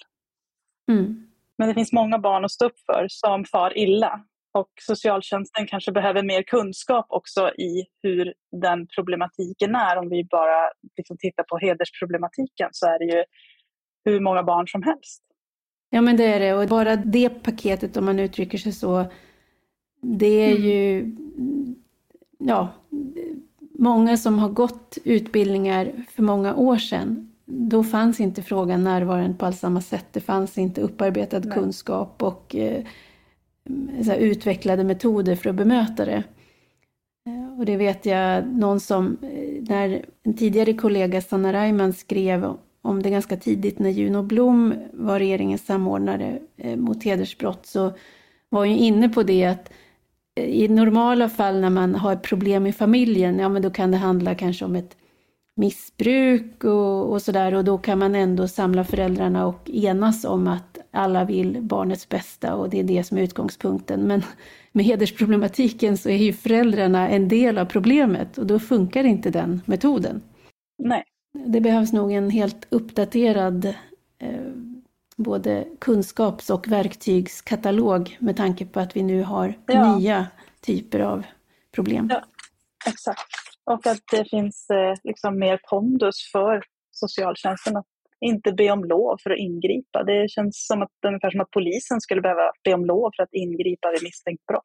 Mm. 0.90 1.26
Men 1.58 1.68
det 1.68 1.74
finns 1.74 1.92
många 1.92 2.18
barn 2.18 2.44
att 2.44 2.50
stå 2.50 2.66
upp 2.66 2.78
för 2.86 3.06
som 3.08 3.44
far 3.44 3.78
illa. 3.78 4.20
Och 4.52 4.70
socialtjänsten 4.80 5.66
kanske 5.66 5.92
behöver 5.92 6.22
mer 6.22 6.42
kunskap 6.42 7.06
också 7.08 7.48
i 7.48 7.84
hur 8.02 8.34
den 8.62 8.86
problematiken 8.96 9.74
är. 9.74 9.96
Om 9.96 10.08
vi 10.08 10.24
bara 10.24 10.70
liksom 10.96 11.16
tittar 11.18 11.42
på 11.42 11.58
hedersproblematiken 11.58 12.68
så 12.72 12.86
är 12.86 12.98
det 12.98 13.04
ju 13.04 13.24
hur 14.04 14.20
många 14.20 14.42
barn 14.42 14.68
som 14.68 14.82
helst. 14.82 15.22
Ja 15.90 16.00
men 16.00 16.16
det 16.16 16.24
är 16.24 16.40
det 16.40 16.54
och 16.54 16.68
bara 16.68 16.96
det 16.96 17.28
paketet 17.28 17.96
om 17.96 18.04
man 18.04 18.20
uttrycker 18.20 18.58
sig 18.58 18.72
så. 18.72 19.04
Det 20.00 20.26
är 20.26 20.56
mm. 20.56 20.62
ju 20.62 21.12
ja, 22.38 22.68
många 23.78 24.16
som 24.16 24.38
har 24.38 24.48
gått 24.48 24.98
utbildningar 25.04 25.92
för 26.10 26.22
många 26.22 26.54
år 26.54 26.76
sedan 26.76 27.32
då 27.46 27.84
fanns 27.84 28.20
inte 28.20 28.42
frågan 28.42 28.84
närvarande 28.84 29.36
på 29.36 29.46
alls 29.46 29.58
samma 29.58 29.80
sätt. 29.80 30.06
Det 30.12 30.20
fanns 30.20 30.58
inte 30.58 30.80
upparbetad 30.80 31.38
Nej. 31.38 31.58
kunskap 31.58 32.22
och 32.22 32.56
eh, 32.56 32.84
här, 34.06 34.16
utvecklade 34.16 34.84
metoder 34.84 35.36
för 35.36 35.50
att 35.50 35.56
bemöta 35.56 36.04
det. 36.04 36.22
Eh, 37.26 37.58
och 37.58 37.64
det 37.64 37.76
vet 37.76 38.06
jag 38.06 38.46
någon 38.46 38.80
som, 38.80 39.16
eh, 39.22 39.62
när 39.68 40.04
en 40.22 40.34
tidigare 40.34 40.72
kollega, 40.72 41.20
Sanna 41.20 41.52
Reimann, 41.52 41.92
skrev 41.92 42.54
om 42.82 43.02
det 43.02 43.10
ganska 43.10 43.36
tidigt 43.36 43.78
när 43.78 43.90
Juno 43.90 44.22
Blom 44.22 44.74
var 44.92 45.18
regeringens 45.18 45.66
samordnare 45.66 46.38
eh, 46.56 46.76
mot 46.76 47.04
hedersbrott 47.04 47.66
så 47.66 47.92
var 48.48 48.66
hon 48.66 48.76
inne 48.76 49.08
på 49.08 49.22
det 49.22 49.44
att 49.44 49.72
i 50.40 50.68
normala 50.68 51.28
fall 51.28 51.60
när 51.60 51.70
man 51.70 51.94
har 51.94 52.16
problem 52.16 52.66
i 52.66 52.72
familjen, 52.72 53.38
ja 53.38 53.48
men 53.48 53.62
då 53.62 53.70
kan 53.70 53.90
det 53.90 53.96
handla 53.96 54.34
kanske 54.34 54.64
om 54.64 54.76
ett 54.76 54.96
missbruk 55.56 56.64
och, 56.64 57.12
och 57.12 57.22
sådär 57.22 57.54
och 57.54 57.64
då 57.64 57.78
kan 57.78 57.98
man 57.98 58.14
ändå 58.14 58.48
samla 58.48 58.84
föräldrarna 58.84 59.46
och 59.46 59.70
enas 59.70 60.24
om 60.24 60.46
att 60.46 60.78
alla 60.90 61.24
vill 61.24 61.62
barnets 61.62 62.08
bästa 62.08 62.54
och 62.54 62.70
det 62.70 62.80
är 62.80 62.84
det 62.84 63.04
som 63.04 63.18
är 63.18 63.22
utgångspunkten. 63.22 64.00
Men 64.00 64.22
med 64.72 64.84
hedersproblematiken 64.84 65.98
så 65.98 66.08
är 66.08 66.16
ju 66.16 66.32
föräldrarna 66.32 67.08
en 67.08 67.28
del 67.28 67.58
av 67.58 67.64
problemet 67.64 68.38
och 68.38 68.46
då 68.46 68.58
funkar 68.58 69.04
inte 69.04 69.30
den 69.30 69.62
metoden. 69.64 70.22
Nej. 70.78 71.04
Det 71.46 71.60
behövs 71.60 71.92
nog 71.92 72.12
en 72.12 72.30
helt 72.30 72.66
uppdaterad 72.70 73.64
eh, 74.18 74.52
både 75.16 75.66
kunskaps 75.78 76.50
och 76.50 76.68
verktygskatalog 76.68 78.16
med 78.20 78.36
tanke 78.36 78.66
på 78.66 78.80
att 78.80 78.96
vi 78.96 79.02
nu 79.02 79.22
har 79.22 79.58
ja. 79.66 79.96
nya 79.96 80.26
typer 80.60 81.00
av 81.00 81.22
problem. 81.74 82.08
Ja, 82.12 82.22
exakt. 82.86 83.45
Och 83.70 83.86
att 83.86 84.02
det 84.10 84.30
finns 84.30 84.70
eh, 84.70 84.94
liksom 85.04 85.38
mer 85.38 85.60
pondus 85.70 86.30
för 86.32 86.62
socialtjänsten 86.90 87.76
att 87.76 87.86
inte 88.20 88.52
be 88.52 88.70
om 88.70 88.84
lov 88.84 89.16
för 89.22 89.30
att 89.30 89.38
ingripa. 89.38 90.04
Det 90.04 90.30
känns 90.30 90.66
som 90.66 90.82
att, 90.82 90.90
ungefär 91.06 91.30
som 91.30 91.40
att 91.40 91.50
polisen 91.50 92.00
skulle 92.00 92.20
behöva 92.20 92.50
be 92.64 92.74
om 92.74 92.84
lov 92.84 93.10
för 93.16 93.22
att 93.22 93.32
ingripa 93.32 93.90
vid 93.90 94.02
misstänkt 94.02 94.46
brott. 94.46 94.62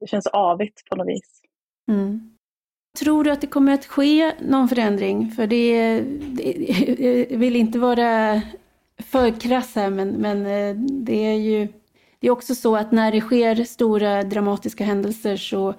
Det 0.00 0.06
känns 0.06 0.26
avigt 0.26 0.84
på 0.90 0.96
något 0.96 1.08
vis. 1.08 1.40
Mm. 1.88 2.36
Tror 2.98 3.24
du 3.24 3.30
att 3.30 3.40
det 3.40 3.46
kommer 3.46 3.74
att 3.74 3.86
ske 3.86 4.32
någon 4.40 4.68
förändring? 4.68 5.30
För 5.30 5.46
det, 5.46 6.00
det 6.00 7.26
jag 7.30 7.38
vill 7.38 7.56
inte 7.56 7.78
vara 7.78 8.42
för 9.02 9.40
krass 9.40 9.74
här, 9.74 9.90
men, 9.90 10.08
men 10.08 10.46
eh, 10.46 10.76
det 10.76 11.26
är 11.26 11.34
ju 11.34 11.68
det 12.20 12.26
är 12.26 12.30
också 12.30 12.54
så 12.54 12.76
att 12.76 12.92
när 12.92 13.12
det 13.12 13.20
sker 13.20 13.64
stora 13.64 14.22
dramatiska 14.22 14.84
händelser 14.84 15.36
så 15.36 15.74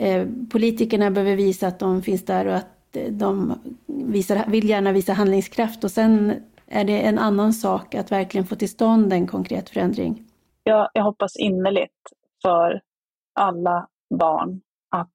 Eh, 0.00 0.26
politikerna 0.52 1.10
behöver 1.10 1.36
visa 1.36 1.66
att 1.66 1.78
de 1.78 2.02
finns 2.02 2.24
där 2.24 2.46
och 2.46 2.54
att 2.54 2.96
eh, 2.96 3.12
de 3.12 3.54
visar, 3.86 4.50
vill 4.50 4.68
gärna 4.68 4.92
visa 4.92 5.12
handlingskraft 5.12 5.84
och 5.84 5.90
sen 5.90 6.42
är 6.66 6.84
det 6.84 7.00
en 7.00 7.18
annan 7.18 7.52
sak 7.52 7.94
att 7.94 8.12
verkligen 8.12 8.46
få 8.46 8.56
till 8.56 8.68
stånd 8.68 9.12
en 9.12 9.26
konkret 9.26 9.70
förändring. 9.70 10.24
Jag, 10.64 10.90
jag 10.94 11.02
hoppas 11.02 11.36
innerligt 11.36 12.00
för 12.42 12.80
alla 13.34 13.88
barn 14.18 14.60
att 14.90 15.14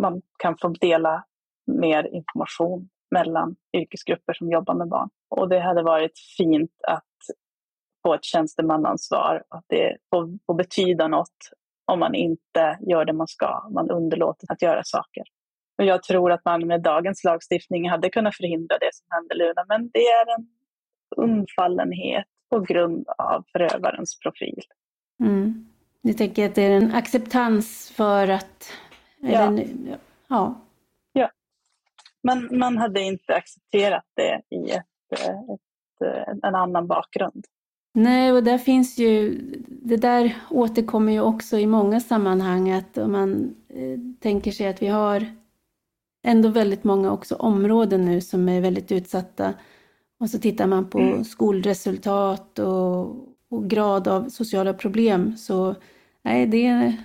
man 0.00 0.22
kan 0.38 0.56
få 0.60 0.68
dela 0.68 1.24
mer 1.66 2.14
information 2.14 2.88
mellan 3.10 3.56
yrkesgrupper 3.76 4.32
som 4.32 4.50
jobbar 4.50 4.74
med 4.74 4.88
barn. 4.88 5.08
Och 5.30 5.48
det 5.48 5.60
hade 5.60 5.82
varit 5.82 6.18
fint 6.36 6.72
att 6.88 7.04
få 8.06 8.14
ett 8.14 8.24
tjänstemannaansvar, 8.24 9.44
att 9.48 9.64
det 9.68 9.96
får, 10.10 10.38
får 10.46 10.54
betyda 10.54 11.08
något 11.08 11.36
om 11.92 11.98
man 11.98 12.14
inte 12.14 12.78
gör 12.80 13.04
det 13.04 13.12
man 13.12 13.28
ska, 13.28 13.68
man 13.70 13.90
underlåter 13.90 14.52
att 14.52 14.62
göra 14.62 14.82
saker. 14.84 15.24
Och 15.78 15.84
jag 15.84 16.02
tror 16.02 16.32
att 16.32 16.44
man 16.44 16.66
med 16.66 16.82
dagens 16.82 17.24
lagstiftning 17.24 17.90
hade 17.90 18.10
kunnat 18.10 18.36
förhindra 18.36 18.78
det 18.78 18.90
som 18.92 19.06
hände 19.10 19.34
Luna, 19.34 19.64
men 19.68 19.90
det 19.92 20.06
är 20.06 20.38
en 20.38 20.46
undfallenhet 21.16 22.26
på 22.50 22.60
grund 22.60 23.08
av 23.18 23.44
förövarens 23.52 24.18
profil. 24.18 24.60
Mm. 25.20 25.66
Du 26.02 26.12
tänker 26.12 26.46
att 26.46 26.54
det 26.54 26.62
är 26.62 26.70
en 26.70 26.94
acceptans 26.94 27.92
för 27.96 28.28
att... 28.28 28.70
Ja. 29.20 29.40
En, 29.40 29.88
ja. 30.28 30.60
ja. 31.12 31.30
Man, 32.22 32.58
man 32.58 32.78
hade 32.78 33.00
inte 33.00 33.34
accepterat 33.34 34.04
det 34.14 34.42
i 34.56 34.70
ett, 34.70 35.20
ett, 35.20 36.40
en 36.42 36.54
annan 36.54 36.86
bakgrund. 36.86 37.44
Nej, 37.94 38.32
och 38.32 38.44
där 38.44 38.58
finns 38.58 38.98
ju, 38.98 39.40
det 39.68 39.96
där 39.96 40.36
återkommer 40.50 41.12
ju 41.12 41.20
också 41.20 41.58
i 41.58 41.66
många 41.66 42.00
sammanhang 42.00 42.70
att 42.70 42.98
om 42.98 43.12
man 43.12 43.54
eh, 43.68 43.98
tänker 44.20 44.50
sig 44.50 44.66
att 44.66 44.82
vi 44.82 44.86
har 44.86 45.26
ändå 46.24 46.48
väldigt 46.48 46.84
många 46.84 47.12
också 47.12 47.34
områden 47.34 48.04
nu 48.04 48.20
som 48.20 48.48
är 48.48 48.60
väldigt 48.60 48.92
utsatta. 48.92 49.54
Och 50.20 50.30
så 50.30 50.38
tittar 50.38 50.66
man 50.66 50.90
på 50.90 50.98
mm. 50.98 51.24
skolresultat 51.24 52.58
och, 52.58 53.00
och, 53.48 53.70
grad 53.70 54.08
av 54.08 54.28
sociala 54.28 54.74
problem. 54.74 55.36
Så 55.36 55.74
nej, 56.22 56.46
det, 56.46 56.96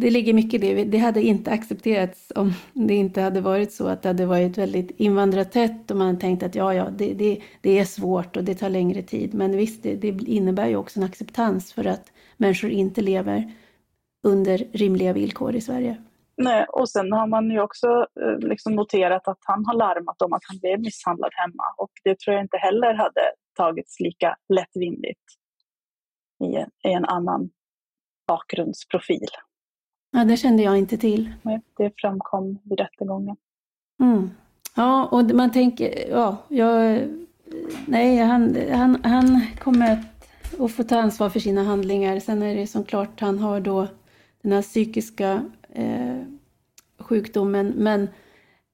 det 0.00 0.10
ligger 0.10 0.34
mycket 0.34 0.64
i 0.64 0.74
det. 0.74 0.84
Det 0.84 0.98
hade 0.98 1.22
inte 1.22 1.50
accepterats 1.50 2.32
om 2.34 2.52
det 2.72 2.94
inte 2.94 3.20
hade 3.20 3.40
varit 3.40 3.72
så 3.72 3.86
att 3.86 4.02
det 4.02 4.08
hade 4.08 4.26
varit 4.26 4.58
väldigt 4.58 4.90
invandrartätt 4.90 5.90
och 5.90 5.96
man 5.96 6.18
tänkt 6.18 6.42
att 6.42 6.54
ja, 6.54 6.74
ja, 6.74 6.90
det, 6.90 7.14
det, 7.14 7.40
det 7.60 7.78
är 7.78 7.84
svårt 7.84 8.36
och 8.36 8.44
det 8.44 8.54
tar 8.54 8.70
längre 8.70 9.02
tid. 9.02 9.34
Men 9.34 9.56
visst, 9.56 9.82
det, 9.82 9.94
det 9.94 10.08
innebär 10.08 10.68
ju 10.68 10.76
också 10.76 11.00
en 11.00 11.06
acceptans 11.06 11.72
för 11.72 11.86
att 11.86 12.12
människor 12.36 12.70
inte 12.70 13.00
lever 13.00 13.52
under 14.26 14.58
rimliga 14.58 15.12
villkor 15.12 15.54
i 15.56 15.60
Sverige. 15.60 15.96
Nej, 16.36 16.66
och 16.68 16.88
sen 16.88 17.12
har 17.12 17.26
man 17.26 17.50
ju 17.50 17.60
också 17.60 17.86
eh, 18.20 18.38
liksom 18.38 18.74
noterat 18.74 19.28
att 19.28 19.38
han 19.40 19.66
har 19.66 19.74
larmat 19.74 20.22
om 20.22 20.32
att 20.32 20.42
han 20.48 20.58
blev 20.58 20.80
misshandlad 20.80 21.30
hemma 21.34 21.64
och 21.76 21.90
det 22.04 22.18
tror 22.18 22.34
jag 22.34 22.44
inte 22.44 22.56
heller 22.56 22.94
hade 22.94 23.32
tagits 23.56 24.00
lika 24.00 24.36
lättvindigt 24.48 25.24
i 26.44 26.56
en, 26.56 26.70
i 26.90 26.92
en 26.92 27.04
annan 27.04 27.50
bakgrundsprofil. 28.28 29.28
Ja, 30.10 30.24
det 30.24 30.36
kände 30.36 30.62
jag 30.62 30.78
inte 30.78 30.96
till. 30.96 31.32
Nej, 31.42 31.60
det 31.76 31.92
framkom 31.96 32.58
vid 32.62 32.80
rättegången. 32.80 33.36
Mm. 34.00 34.30
Ja, 34.76 35.06
och 35.06 35.34
man 35.34 35.52
tänker, 35.52 36.10
ja, 36.10 36.36
jag, 36.48 37.02
nej, 37.86 38.16
han, 38.16 38.56
han, 38.70 39.04
han 39.04 39.46
kommer 39.58 39.92
att, 39.92 40.60
att 40.60 40.72
få 40.72 40.82
ta 40.82 41.00
ansvar 41.00 41.28
för 41.28 41.40
sina 41.40 41.62
handlingar. 41.62 42.20
Sen 42.20 42.42
är 42.42 42.54
det 42.56 42.66
som 42.66 42.84
klart, 42.84 43.20
han 43.20 43.38
har 43.38 43.60
då 43.60 43.88
den 44.42 44.52
här 44.52 44.62
psykiska 44.62 45.42
eh, 45.68 46.22
sjukdomen. 46.98 47.72
Men 47.76 48.08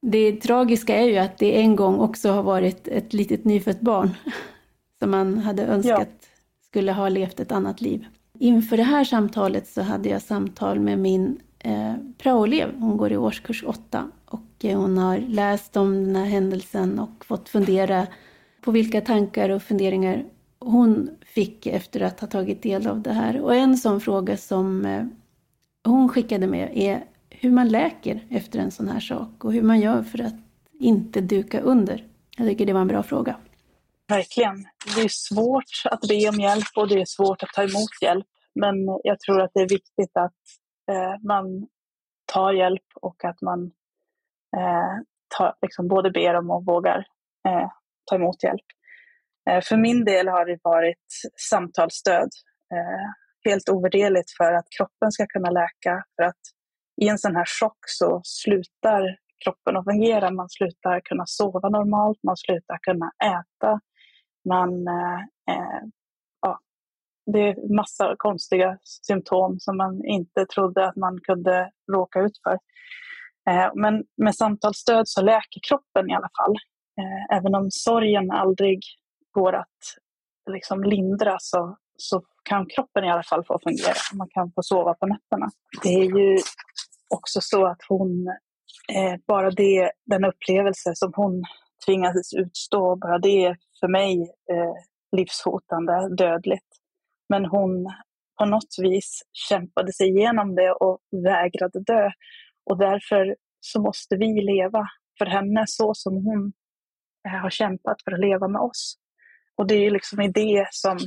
det 0.02 0.40
tragiska 0.40 0.96
är 0.96 1.04
ju 1.04 1.16
att 1.16 1.38
det 1.38 1.60
en 1.60 1.76
gång 1.76 1.98
också 1.98 2.30
har 2.30 2.42
varit 2.42 2.88
ett 2.88 3.12
litet 3.12 3.44
nyfött 3.44 3.80
barn 3.80 4.10
som 4.98 5.10
man 5.10 5.38
hade 5.38 5.66
önskat 5.66 6.08
ja. 6.20 6.28
skulle 6.68 6.92
ha 6.92 7.08
levt 7.08 7.40
ett 7.40 7.52
annat 7.52 7.80
liv. 7.80 8.06
Inför 8.38 8.76
det 8.76 8.82
här 8.82 9.04
samtalet 9.04 9.68
så 9.68 9.82
hade 9.82 10.08
jag 10.08 10.22
samtal 10.22 10.80
med 10.80 10.98
min 10.98 11.38
eh, 11.58 11.94
praoelev. 12.18 12.74
Hon 12.78 12.96
går 12.96 13.12
i 13.12 13.16
årskurs 13.16 13.64
8 13.66 14.10
och 14.24 14.64
eh, 14.64 14.80
hon 14.80 14.98
har 14.98 15.18
läst 15.18 15.76
om 15.76 16.04
den 16.04 16.16
här 16.16 16.24
händelsen 16.24 16.98
och 16.98 17.24
fått 17.24 17.48
fundera 17.48 18.06
på 18.60 18.70
vilka 18.70 19.00
tankar 19.00 19.50
och 19.50 19.62
funderingar 19.62 20.24
hon 20.58 21.10
fick 21.26 21.66
efter 21.66 22.00
att 22.00 22.20
ha 22.20 22.28
tagit 22.28 22.62
del 22.62 22.86
av 22.86 23.02
det 23.02 23.12
här. 23.12 23.40
Och 23.40 23.54
en 23.54 23.76
sån 23.76 24.00
fråga 24.00 24.36
som 24.36 24.86
eh, 24.86 25.04
hon 25.84 26.08
skickade 26.08 26.46
med 26.46 26.70
är 26.74 27.04
hur 27.30 27.50
man 27.50 27.68
läker 27.68 28.26
efter 28.28 28.58
en 28.58 28.70
sån 28.70 28.88
här 28.88 29.00
sak 29.00 29.44
och 29.44 29.52
hur 29.52 29.62
man 29.62 29.80
gör 29.80 30.02
för 30.02 30.22
att 30.22 30.34
inte 30.80 31.20
duka 31.20 31.60
under. 31.60 32.06
Jag 32.36 32.48
tycker 32.48 32.66
det 32.66 32.72
var 32.72 32.80
en 32.80 32.88
bra 32.88 33.02
fråga. 33.02 33.36
Verkligen. 34.08 34.56
Det 34.96 35.00
är 35.00 35.08
svårt 35.08 35.82
att 35.84 36.00
be 36.08 36.28
om 36.28 36.40
hjälp 36.40 36.72
och 36.76 36.88
det 36.88 37.00
är 37.00 37.04
svårt 37.04 37.42
att 37.42 37.48
ta 37.48 37.62
emot 37.62 38.02
hjälp. 38.02 38.26
Men 38.54 38.74
jag 39.02 39.20
tror 39.20 39.42
att 39.42 39.50
det 39.54 39.60
är 39.60 39.68
viktigt 39.68 40.16
att 40.16 40.42
eh, 40.90 41.14
man 41.22 41.68
tar 42.32 42.52
hjälp 42.52 42.86
och 43.00 43.24
att 43.24 43.40
man 43.42 43.64
eh, 44.56 44.94
tar, 45.38 45.54
liksom 45.62 45.88
både 45.88 46.10
ber 46.10 46.34
om 46.34 46.50
och 46.50 46.64
vågar 46.64 46.98
eh, 47.48 47.68
ta 48.10 48.16
emot 48.16 48.42
hjälp. 48.42 48.66
Eh, 49.50 49.60
för 49.62 49.76
min 49.76 50.04
del 50.04 50.28
har 50.28 50.46
det 50.46 50.58
varit 50.62 51.06
samtalsstöd. 51.50 52.28
Eh, 52.74 53.06
helt 53.44 53.68
ovärderligt 53.68 54.30
för 54.36 54.52
att 54.52 54.66
kroppen 54.78 55.12
ska 55.12 55.26
kunna 55.26 55.50
läka. 55.50 56.04
För 56.16 56.22
att 56.22 56.40
i 57.02 57.08
en 57.08 57.18
sån 57.18 57.36
här 57.36 57.44
chock 57.60 57.78
så 57.86 58.20
slutar 58.24 59.16
kroppen 59.44 59.76
att 59.76 59.84
fungera. 59.84 60.30
Man 60.30 60.48
slutar 60.48 61.00
kunna 61.00 61.24
sova 61.26 61.68
normalt, 61.68 62.18
man 62.22 62.36
slutar 62.36 62.78
kunna 62.82 63.10
äta. 63.24 63.80
Man, 64.48 64.88
eh, 64.88 65.20
eh, 65.54 65.82
ja, 66.40 66.58
det 67.32 67.48
är 67.48 67.76
massa 67.76 68.14
konstiga 68.18 68.78
symptom 69.06 69.60
som 69.60 69.76
man 69.76 70.04
inte 70.04 70.46
trodde 70.46 70.88
att 70.88 70.96
man 70.96 71.20
kunde 71.20 71.70
råka 71.92 72.20
ut 72.20 72.38
för. 72.42 72.58
Eh, 73.50 73.70
men 73.74 74.04
med 74.16 74.34
samtalsstöd 74.34 75.08
så 75.08 75.22
läker 75.22 75.60
kroppen 75.68 76.10
i 76.10 76.14
alla 76.14 76.30
fall. 76.38 76.56
Eh, 77.00 77.36
även 77.36 77.54
om 77.54 77.70
sorgen 77.70 78.30
aldrig 78.30 78.80
går 79.30 79.52
att 79.52 79.78
liksom 80.50 80.84
lindra 80.84 81.36
så, 81.40 81.76
så 81.96 82.22
kan 82.42 82.66
kroppen 82.66 83.04
i 83.04 83.10
alla 83.10 83.22
fall 83.22 83.44
få 83.44 83.58
fungera. 83.62 83.94
Man 84.14 84.28
kan 84.28 84.52
få 84.52 84.62
sova 84.62 84.94
på 84.94 85.06
nätterna. 85.06 85.50
Det 85.82 85.88
är 85.88 86.18
ju 86.18 86.38
också 87.14 87.40
så 87.42 87.66
att 87.66 87.80
hon, 87.88 88.28
eh, 88.92 89.20
bara 89.26 89.50
det, 89.50 89.90
den 90.06 90.24
upplevelse 90.24 90.92
som 90.94 91.12
hon 91.16 91.44
tvingades 91.86 92.34
utstå, 92.34 92.96
bara 92.96 93.18
det 93.18 93.44
är 93.44 93.56
för 93.80 93.88
mig 93.88 94.22
eh, 94.22 94.74
livshotande, 95.16 96.14
dödligt. 96.16 96.68
Men 97.28 97.44
hon 97.44 97.92
på 98.38 98.44
något 98.44 98.76
vis 98.78 99.22
kämpade 99.32 99.92
sig 99.92 100.08
igenom 100.08 100.54
det 100.54 100.72
och 100.72 100.98
vägrade 101.24 101.80
dö. 101.80 102.10
Och 102.70 102.78
därför 102.78 103.36
så 103.60 103.80
måste 103.80 104.16
vi 104.16 104.42
leva 104.42 104.86
för 105.18 105.26
henne 105.26 105.64
så 105.66 105.94
som 105.94 106.14
hon 106.14 106.52
eh, 107.28 107.40
har 107.40 107.50
kämpat 107.50 108.02
för 108.04 108.12
att 108.12 108.20
leva 108.20 108.48
med 108.48 108.60
oss. 108.60 108.96
Och 109.56 109.66
det 109.66 109.74
är 109.74 109.90
liksom 109.90 110.20
i 110.20 110.28
det 110.28 110.68
som 110.70 110.98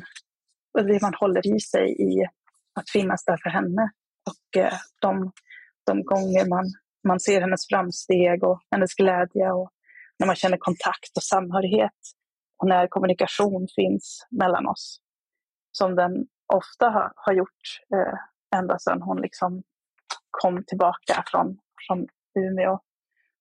det 0.74 1.02
man 1.02 1.14
håller 1.14 1.56
i 1.56 1.60
sig 1.60 2.02
i 2.02 2.26
att 2.80 2.90
finnas 2.90 3.26
där 3.26 3.38
för 3.44 3.50
henne. 3.50 3.92
Och 4.30 4.62
eh, 4.62 4.74
de 5.02 5.32
de 5.88 6.04
gånger 6.04 6.50
man, 6.50 6.66
man 7.08 7.20
ser 7.20 7.42
hennes 7.42 7.68
framsteg 7.68 8.44
och 8.44 8.60
hennes 8.72 8.94
glädje 8.94 9.52
och 9.52 9.72
när 10.20 10.28
man 10.28 10.36
känner 10.36 10.58
kontakt 10.58 11.18
och 11.18 11.24
samhörighet 11.24 12.00
och 12.58 12.68
när 12.68 12.88
kommunikation 12.88 13.68
finns 13.76 14.28
mellan 14.30 14.68
oss. 14.68 15.00
Som 15.72 15.96
den 15.96 16.28
ofta 16.54 16.90
har, 16.90 17.14
har 17.16 17.34
gjort 17.34 17.82
eh, 17.96 18.60
ända 18.60 18.80
sedan 18.80 19.02
hon 19.02 19.22
liksom 19.22 19.64
kom 20.32 20.64
tillbaka 20.68 21.24
från, 21.28 21.58
från 21.88 22.08
Umeå. 22.40 22.80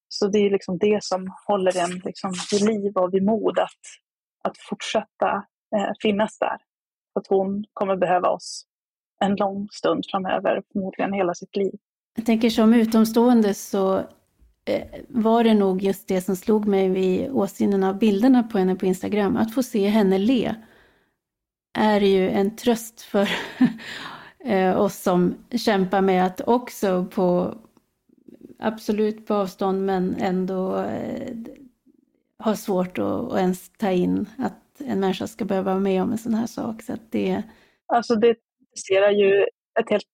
Så 0.09 0.29
det 0.29 0.39
är 0.39 0.51
liksom 0.51 0.79
det 0.79 1.05
som 1.05 1.35
håller 1.47 1.79
en 1.79 1.99
liksom 2.05 2.33
vid 2.53 2.63
liv 2.63 2.93
och 2.97 3.15
vid 3.15 3.25
mod 3.25 3.59
att, 3.59 3.81
att 4.45 4.59
fortsätta 4.59 5.45
eh, 5.77 5.91
finnas 6.03 6.39
där. 6.39 6.57
Att 7.15 7.27
hon 7.27 7.65
kommer 7.73 7.97
behöva 7.97 8.29
oss 8.29 8.67
en 9.21 9.37
lång 9.37 9.69
stund 9.73 10.05
framöver, 10.11 10.63
förmodligen 10.73 11.13
hela 11.13 11.35
sitt 11.35 11.57
liv. 11.57 11.75
Jag 12.17 12.27
tänker 12.27 12.51
som 12.51 12.75
utomstående 12.75 13.55
så 13.55 14.05
Eh, 14.69 15.01
var 15.09 15.45
det 15.45 15.55
nog 15.55 15.83
just 15.83 16.09
det 16.09 16.21
som 16.21 16.37
slog 16.37 16.67
mig 16.67 16.89
vid 16.89 17.31
åsynen 17.31 17.85
av 17.85 17.99
bilderna 17.99 18.43
på 18.43 18.59
henne 18.59 18.77
på 18.77 18.87
Instagram. 18.87 19.37
Att 19.37 19.55
få 19.55 19.63
se 19.63 19.89
henne 19.89 20.19
le 20.19 20.55
är 21.79 22.01
ju 22.01 22.31
en 22.31 22.57
tröst 22.57 23.01
för 23.01 23.29
eh, 24.45 24.81
oss 24.81 25.03
som 25.03 25.35
kämpar 25.51 26.01
med 26.01 26.27
att 26.27 26.41
också 26.41 27.05
på 27.05 27.59
absolut 28.59 29.27
på 29.27 29.35
avstånd 29.35 29.87
men 29.87 30.17
ändå 30.19 30.79
eh, 30.79 31.37
ha 32.45 32.57
svårt 32.57 32.99
att, 32.99 33.33
att 33.33 33.39
ens 33.39 33.71
ta 33.79 33.91
in 33.91 34.29
att 34.39 34.81
en 34.81 35.01
människa 35.01 35.27
ska 35.27 35.45
behöva 35.45 35.71
vara 35.71 35.81
med 35.81 36.03
om 36.03 36.13
en 36.13 36.19
sån 36.19 36.35
här 36.35 36.47
sak. 36.47 36.83
Så 36.83 36.97
det... 37.11 37.43
Alltså 37.87 38.17
det 38.17 38.37
ser 38.89 39.11
ju 39.11 39.47
ett 39.81 39.91
helt 39.91 40.07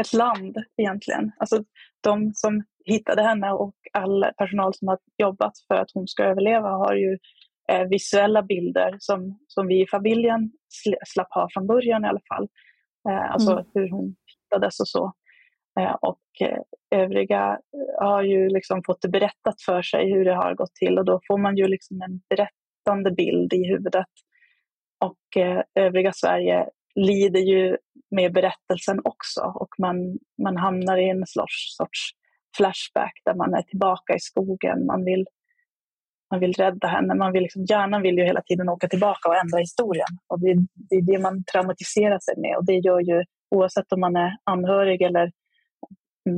ett 0.00 0.12
land 0.12 0.56
egentligen. 0.76 1.32
Alltså 1.36 1.64
de 2.00 2.34
som 2.34 2.62
hittade 2.84 3.22
henne 3.22 3.52
och 3.52 3.74
all 3.92 4.24
personal 4.38 4.74
som 4.74 4.88
har 4.88 4.98
jobbat 5.18 5.52
för 5.68 5.74
att 5.74 5.90
hon 5.94 6.08
ska 6.08 6.24
överleva 6.24 6.68
har 6.68 6.94
ju 6.94 7.18
eh, 7.72 7.88
visuella 7.88 8.42
bilder 8.42 8.96
som, 8.98 9.38
som 9.46 9.66
vi 9.66 9.82
i 9.82 9.86
familjen 9.86 10.50
slapp 11.06 11.34
ha 11.34 11.48
från 11.52 11.66
början 11.66 12.04
i 12.04 12.08
alla 12.08 12.20
fall. 12.34 12.48
Eh, 13.08 13.32
alltså 13.32 13.52
mm. 13.52 13.64
hur 13.74 13.90
hon 13.90 14.14
hittades 14.26 14.80
och 14.80 14.88
så. 14.88 15.12
Eh, 15.80 15.94
och 16.00 16.20
eh, 16.40 16.58
övriga 17.00 17.58
har 18.00 18.22
ju 18.22 18.48
liksom 18.48 18.82
fått 18.86 19.02
det 19.02 19.08
berättat 19.08 19.62
för 19.66 19.82
sig 19.82 20.12
hur 20.12 20.24
det 20.24 20.34
har 20.34 20.54
gått 20.54 20.74
till 20.74 20.98
och 20.98 21.04
då 21.04 21.20
får 21.26 21.38
man 21.38 21.56
ju 21.56 21.68
liksom 21.68 22.02
en 22.02 22.20
berättande 22.28 23.10
bild 23.10 23.52
i 23.52 23.68
huvudet. 23.68 24.06
Och 25.04 25.42
eh, 25.42 25.62
övriga 25.74 26.12
Sverige 26.12 26.68
lider 26.94 27.40
ju 27.40 27.76
med 28.10 28.32
berättelsen 28.32 29.00
också 29.04 29.40
och 29.40 29.74
man, 29.78 30.18
man 30.42 30.56
hamnar 30.56 30.96
i 30.96 31.10
en 31.10 31.26
sorts, 31.26 31.76
sorts 31.76 32.10
flashback 32.56 33.12
där 33.24 33.34
man 33.34 33.54
är 33.54 33.62
tillbaka 33.62 34.14
i 34.14 34.20
skogen. 34.20 34.86
Man 34.86 35.04
vill, 35.04 35.26
man 36.30 36.40
vill 36.40 36.52
rädda 36.52 36.88
henne. 36.88 37.14
Man 37.14 37.32
vill 37.32 37.42
liksom, 37.42 37.64
hjärnan 37.64 38.02
vill 38.02 38.18
ju 38.18 38.24
hela 38.24 38.42
tiden 38.42 38.68
åka 38.68 38.88
tillbaka 38.88 39.28
och 39.28 39.36
ändra 39.36 39.58
historien. 39.58 40.18
Och 40.26 40.40
det, 40.40 40.54
det 40.74 40.96
är 40.96 41.02
det 41.02 41.18
man 41.18 41.44
traumatiserar 41.44 42.18
sig 42.18 42.34
med 42.36 42.56
och 42.56 42.64
det 42.64 42.76
gör 42.76 43.00
ju 43.00 43.24
oavsett 43.50 43.92
om 43.92 44.00
man 44.00 44.16
är 44.16 44.36
anhörig 44.44 45.02
eller 45.02 45.32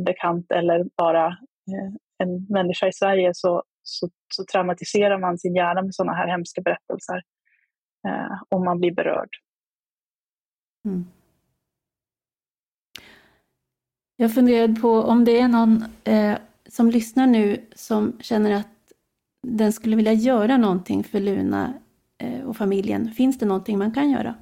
bekant 0.04 0.52
eller 0.52 0.84
bara 0.96 1.26
eh, 1.26 1.94
en 2.18 2.46
människa 2.48 2.88
i 2.88 2.92
Sverige 2.92 3.30
så, 3.34 3.62
så, 3.82 4.08
så, 4.34 4.44
traumatiserar 4.52 5.18
man 5.18 5.38
sin 5.38 5.54
hjärna 5.54 5.82
med 5.82 5.94
sådana 5.94 6.16
här 6.16 6.28
hemska 6.28 6.60
berättelser. 6.60 7.22
Eh, 8.08 8.42
och 8.48 8.64
man 8.64 8.80
blir 8.80 8.94
berörd. 8.94 9.28
Mm. 10.84 11.04
Jag 14.16 14.34
funderade 14.34 14.80
på 14.80 14.90
om 14.90 15.24
det 15.24 15.40
är 15.40 15.48
någon 15.48 15.84
eh, 16.04 16.38
som 16.68 16.90
lyssnar 16.90 17.26
nu 17.26 17.66
som 17.74 18.18
känner 18.20 18.54
att 18.54 18.68
den 19.42 19.72
skulle 19.72 19.96
vilja 19.96 20.12
göra 20.12 20.56
någonting 20.56 21.04
för 21.04 21.20
Luna 21.20 21.74
eh, 22.18 22.44
och 22.44 22.56
familjen, 22.56 23.10
finns 23.10 23.38
det 23.38 23.46
någonting 23.46 23.78
man 23.78 23.92
kan 23.92 24.10
göra? 24.10 24.34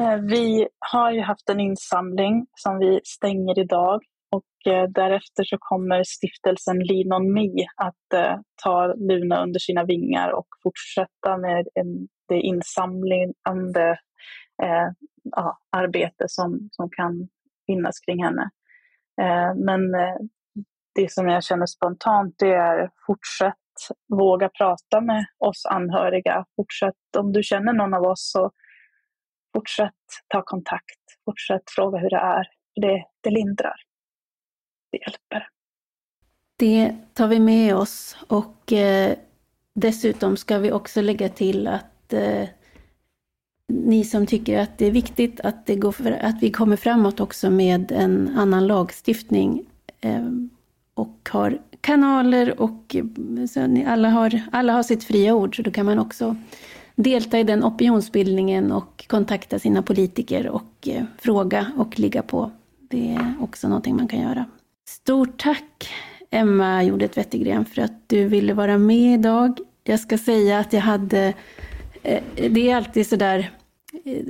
Eh, 0.00 0.16
vi 0.16 0.68
har 0.78 1.12
ju 1.12 1.20
haft 1.20 1.48
en 1.48 1.60
insamling 1.60 2.46
som 2.54 2.78
vi 2.78 3.00
stänger 3.04 3.58
idag 3.58 4.02
och 4.30 4.72
eh, 4.72 4.88
därefter 4.88 5.44
så 5.44 5.56
kommer 5.60 6.04
stiftelsen 6.04 6.78
Lean 6.78 7.12
on 7.12 7.32
Me 7.32 7.66
att 7.76 8.12
eh, 8.14 8.40
ta 8.62 8.94
Luna 8.94 9.42
under 9.42 9.60
sina 9.60 9.84
vingar 9.84 10.30
och 10.30 10.46
fortsätta 10.62 11.36
med 11.36 11.68
det 12.28 12.40
insamlande 12.40 13.98
eh, 14.62 14.88
ja, 15.22 15.58
arbete 15.70 16.24
som, 16.28 16.68
som 16.72 16.90
kan 16.90 17.28
finnas 17.66 18.00
kring 18.00 18.24
henne. 18.24 18.50
Eh, 19.20 19.54
men 19.56 19.94
eh, 19.94 20.16
det 20.94 21.12
som 21.12 21.28
jag 21.28 21.44
känner 21.44 21.66
spontant 21.66 22.34
det 22.38 22.54
är 22.54 22.90
fortsätt 23.06 23.54
våga 24.08 24.48
prata 24.48 25.00
med 25.00 25.26
oss 25.38 25.66
anhöriga. 25.66 26.44
Fortsätt, 26.56 27.16
om 27.18 27.32
du 27.32 27.42
känner 27.42 27.72
någon 27.72 27.94
av 27.94 28.02
oss 28.02 28.30
så 28.32 28.50
fortsätt 29.56 29.92
ta 30.28 30.42
kontakt. 30.42 31.00
Fortsätt 31.24 31.62
fråga 31.66 31.98
hur 31.98 32.10
det 32.10 32.16
är. 32.16 32.46
Det, 32.80 33.04
det 33.20 33.30
lindrar. 33.30 33.76
Det 34.92 34.98
hjälper. 34.98 35.48
Det 36.56 36.96
tar 37.14 37.28
vi 37.28 37.40
med 37.40 37.76
oss 37.76 38.16
och 38.28 38.72
eh, 38.72 39.16
dessutom 39.74 40.36
ska 40.36 40.58
vi 40.58 40.72
också 40.72 41.00
lägga 41.00 41.28
till 41.28 41.66
att 41.66 42.12
eh, 42.12 42.48
ni 43.68 44.04
som 44.04 44.26
tycker 44.26 44.58
att 44.58 44.78
det 44.78 44.86
är 44.86 44.90
viktigt 44.90 45.40
att, 45.40 45.66
det 45.66 45.76
går 45.76 45.92
för, 45.92 46.12
att 46.12 46.42
vi 46.42 46.50
kommer 46.50 46.76
framåt 46.76 47.20
också 47.20 47.50
med 47.50 47.92
en 47.92 48.30
annan 48.36 48.66
lagstiftning 48.66 49.62
eh, 50.00 50.28
och 50.94 51.28
har 51.32 51.58
kanaler 51.80 52.60
och 52.60 52.96
eh, 52.96 53.04
så 53.46 53.66
ni 53.66 53.84
alla, 53.84 54.08
har, 54.08 54.40
alla 54.52 54.72
har 54.72 54.82
sitt 54.82 55.04
fria 55.04 55.34
ord, 55.34 55.56
så 55.56 55.62
då 55.62 55.70
kan 55.70 55.86
man 55.86 55.98
också 55.98 56.36
delta 56.94 57.38
i 57.38 57.44
den 57.44 57.64
opinionsbildningen 57.64 58.72
och 58.72 59.04
kontakta 59.08 59.58
sina 59.58 59.82
politiker 59.82 60.48
och 60.48 60.88
eh, 60.88 61.04
fråga 61.18 61.72
och 61.76 61.98
ligga 61.98 62.22
på. 62.22 62.50
Det 62.88 63.14
är 63.14 63.34
också 63.40 63.68
någonting 63.68 63.96
man 63.96 64.08
kan 64.08 64.20
göra. 64.20 64.44
Stort 64.88 65.42
tack 65.42 65.88
Emma 66.30 66.82
Jordet 66.82 67.16
Wettergren 67.16 67.64
för 67.64 67.82
att 67.82 68.08
du 68.08 68.28
ville 68.28 68.54
vara 68.54 68.78
med 68.78 69.14
idag. 69.14 69.58
Jag 69.84 70.00
ska 70.00 70.18
säga 70.18 70.58
att 70.58 70.72
jag 70.72 70.80
hade, 70.80 71.34
Eh, 72.04 72.22
det 72.50 72.70
är 72.70 72.76
alltid 72.76 73.06
så 73.06 73.16
där, 73.16 73.50
eh, 74.04 74.22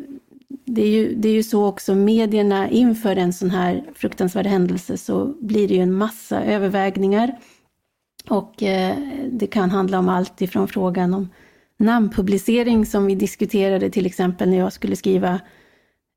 det 0.64 0.82
är, 0.82 0.88
ju, 0.88 1.14
det 1.14 1.28
är 1.28 1.32
ju 1.32 1.42
så 1.42 1.66
också 1.66 1.94
medierna 1.94 2.70
inför 2.70 3.16
en 3.16 3.32
sån 3.32 3.50
här 3.50 3.84
fruktansvärd 3.94 4.46
händelse 4.46 4.96
så 4.96 5.34
blir 5.40 5.68
det 5.68 5.74
ju 5.74 5.80
en 5.80 5.92
massa 5.92 6.44
övervägningar. 6.44 7.38
Och 8.28 8.62
eh, 8.62 8.96
det 9.30 9.46
kan 9.46 9.70
handla 9.70 9.98
om 9.98 10.08
allt 10.08 10.42
ifrån 10.42 10.68
frågan 10.68 11.14
om 11.14 11.28
namnpublicering 11.78 12.86
som 12.86 13.06
vi 13.06 13.14
diskuterade 13.14 13.90
till 13.90 14.06
exempel 14.06 14.48
när 14.50 14.58
jag 14.58 14.72
skulle 14.72 14.96
skriva 14.96 15.40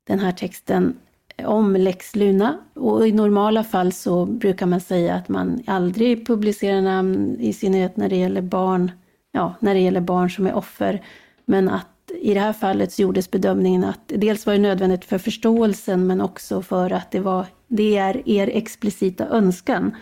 den 0.06 0.18
här 0.18 0.32
texten 0.32 0.96
om 1.44 1.76
Lex 1.76 2.16
Luna. 2.16 2.58
Och 2.74 3.08
i 3.08 3.12
normala 3.12 3.64
fall 3.64 3.92
så 3.92 4.26
brukar 4.26 4.66
man 4.66 4.80
säga 4.80 5.14
att 5.14 5.28
man 5.28 5.62
aldrig 5.66 6.26
publicerar 6.26 6.80
namn, 6.80 7.36
i 7.40 7.52
synnerhet 7.52 7.96
när 7.96 8.08
det 8.08 8.16
gäller 8.16 8.42
barn, 8.42 8.90
ja, 9.32 9.54
när 9.60 9.74
det 9.74 9.80
gäller 9.80 10.00
barn 10.00 10.30
som 10.30 10.46
är 10.46 10.54
offer. 10.54 11.02
Men 11.48 11.68
att 11.68 12.10
i 12.20 12.34
det 12.34 12.40
här 12.40 12.52
fallet 12.52 12.92
så 12.92 13.02
gjordes 13.02 13.30
bedömningen 13.30 13.84
att 13.84 14.00
dels 14.06 14.46
var 14.46 14.52
det 14.52 14.58
nödvändigt 14.58 15.04
för 15.04 15.18
förståelsen 15.18 16.06
men 16.06 16.20
också 16.20 16.62
för 16.62 16.92
att 16.92 17.10
det, 17.10 17.20
var, 17.20 17.46
det 17.68 17.96
är 17.96 18.28
er 18.28 18.48
explicita 18.48 19.26
önskan. 19.26 19.96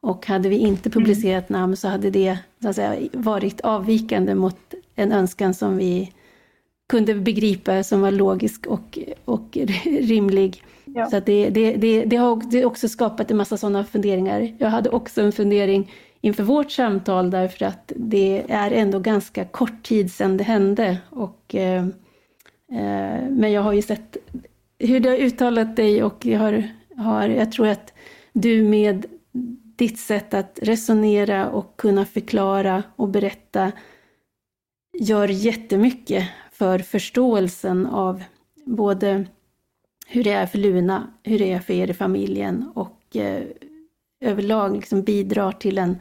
Och 0.00 0.26
hade 0.26 0.48
vi 0.48 0.56
inte 0.56 0.88
mm. 0.88 0.92
publicerat 0.92 1.50
mm. 1.50 1.60
namn 1.60 1.76
så 1.76 1.88
hade 1.88 2.10
det 2.10 2.38
så 2.62 2.68
att 2.68 2.76
säga, 2.76 3.08
varit 3.12 3.60
avvikande 3.60 4.34
mot 4.34 4.74
en 4.94 5.12
önskan 5.12 5.54
som 5.54 5.76
vi 5.76 6.12
kunde 6.88 7.14
begripa 7.14 7.82
som 7.82 8.00
var 8.00 8.10
logisk 8.10 8.66
och, 8.66 8.98
och 9.24 9.58
rimlig. 9.84 10.62
Ja. 10.84 11.06
Så 11.10 11.20
det, 11.20 11.50
det, 11.50 11.76
det, 11.76 12.04
det, 12.04 12.16
har 12.16 12.64
också 12.64 12.88
skapat 12.88 13.30
en 13.30 13.36
massa 13.36 13.56
sådana 13.56 13.84
funderingar. 13.84 14.54
Jag 14.58 14.68
hade 14.68 14.90
också 14.90 15.22
en 15.22 15.32
fundering 15.32 15.90
inför 16.22 16.42
vårt 16.42 16.70
samtal 16.70 17.30
därför 17.30 17.64
att 17.64 17.92
det 17.96 18.44
är 18.48 18.70
ändå 18.70 18.98
ganska 18.98 19.44
kort 19.44 19.82
tid 19.82 20.12
sedan 20.12 20.36
det 20.36 20.44
hände. 20.44 20.98
Och, 21.10 21.54
eh, 21.54 21.86
eh, 22.72 23.28
men 23.30 23.52
jag 23.52 23.62
har 23.62 23.72
ju 23.72 23.82
sett 23.82 24.16
hur 24.78 25.00
du 25.00 25.08
har 25.08 25.16
uttalat 25.16 25.76
dig 25.76 26.02
och 26.02 26.26
jag, 26.26 26.38
har, 26.38 26.68
har, 26.96 27.28
jag 27.28 27.52
tror 27.52 27.68
att 27.68 27.92
du 28.32 28.62
med 28.62 29.06
ditt 29.76 29.98
sätt 29.98 30.34
att 30.34 30.58
resonera 30.62 31.50
och 31.50 31.76
kunna 31.76 32.04
förklara 32.04 32.82
och 32.96 33.08
berätta 33.08 33.72
gör 34.98 35.28
jättemycket 35.28 36.28
för 36.52 36.78
förståelsen 36.78 37.86
av 37.86 38.22
både 38.64 39.24
hur 40.06 40.24
det 40.24 40.30
är 40.32 40.46
för 40.46 40.58
Luna, 40.58 41.12
hur 41.22 41.38
det 41.38 41.52
är 41.52 41.58
för 41.58 41.74
er 41.74 41.90
i 41.90 41.94
familjen 41.94 42.70
och 42.74 43.16
eh, 43.16 43.42
överlag 44.22 44.76
liksom 44.76 45.02
bidrar 45.02 45.52
till 45.52 45.78
en, 45.78 45.96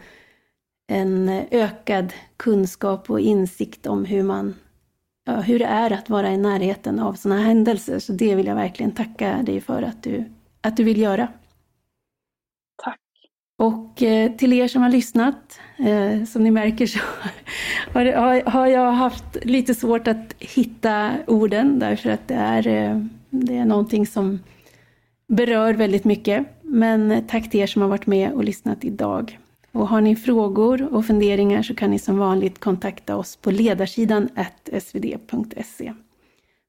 en 0.88 1.30
ökad 1.52 2.14
kunskap 2.38 3.10
och 3.10 3.20
insikt 3.20 3.88
om 3.88 4.06
hur, 4.06 4.24
man, 4.24 4.56
ja, 5.26 5.36
hur 5.36 5.60
det 5.60 5.66
är 5.66 5.92
att 5.94 6.10
vara 6.10 6.32
i 6.32 6.38
närheten 6.38 7.00
av 7.00 7.14
sådana 7.14 7.42
händelser. 7.42 8.00
Så 8.00 8.14
det 8.14 8.36
vill 8.36 8.48
jag 8.48 8.56
verkligen 8.56 8.92
tacka 8.92 9.42
dig 9.44 9.62
för 9.62 9.84
att 9.84 10.04
du, 10.04 10.26
att 10.62 10.78
du 10.78 10.84
vill 10.84 11.02
göra. 11.02 11.28
Tack. 12.84 13.00
Och 13.58 14.04
eh, 14.04 14.32
till 14.32 14.54
er 14.54 14.68
som 14.68 14.82
har 14.82 14.90
lyssnat, 14.90 15.60
eh, 15.78 16.24
som 16.24 16.44
ni 16.44 16.52
märker 16.52 16.88
så 16.88 17.00
har, 18.50 18.68
jag 18.68 18.92
haft 18.92 19.46
lite 19.46 19.76
svårt 19.76 20.08
att 20.08 20.34
hitta 20.40 21.12
orden 21.28 21.80
därför 21.80 22.10
att 22.10 22.28
det 22.28 22.36
är, 22.36 22.68
eh, 22.68 23.02
det 23.30 23.58
är 23.58 23.66
någonting 23.66 24.08
som 24.08 24.40
berör 25.28 25.74
väldigt 25.74 26.04
mycket. 26.04 26.48
Men 26.74 27.28
tack 27.28 27.50
till 27.50 27.60
er 27.60 27.68
som 27.68 27.82
har 27.82 27.90
varit 27.90 28.08
med 28.08 28.34
och 28.34 28.44
lyssnat 28.44 28.84
idag. 28.84 29.40
Och 29.72 29.88
har 29.88 30.02
ni 30.02 30.16
frågor 30.16 30.94
och 30.94 31.06
funderingar 31.06 31.64
så 31.64 31.76
kan 31.76 31.92
ni 31.92 32.00
som 32.00 32.18
vanligt 32.18 32.60
kontakta 32.60 33.16
oss 33.16 33.36
på 33.36 33.52
ledarsidan 33.52 34.30
svd.se. 34.80 35.94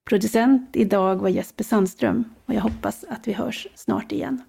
Producent 0.08 0.70
idag 0.72 1.16
var 1.16 1.28
Jesper 1.28 1.64
Sandström 1.64 2.24
och 2.46 2.54
jag 2.54 2.60
hoppas 2.60 3.04
att 3.08 3.28
vi 3.28 3.32
hörs 3.32 3.66
snart 3.74 4.12
igen. 4.12 4.42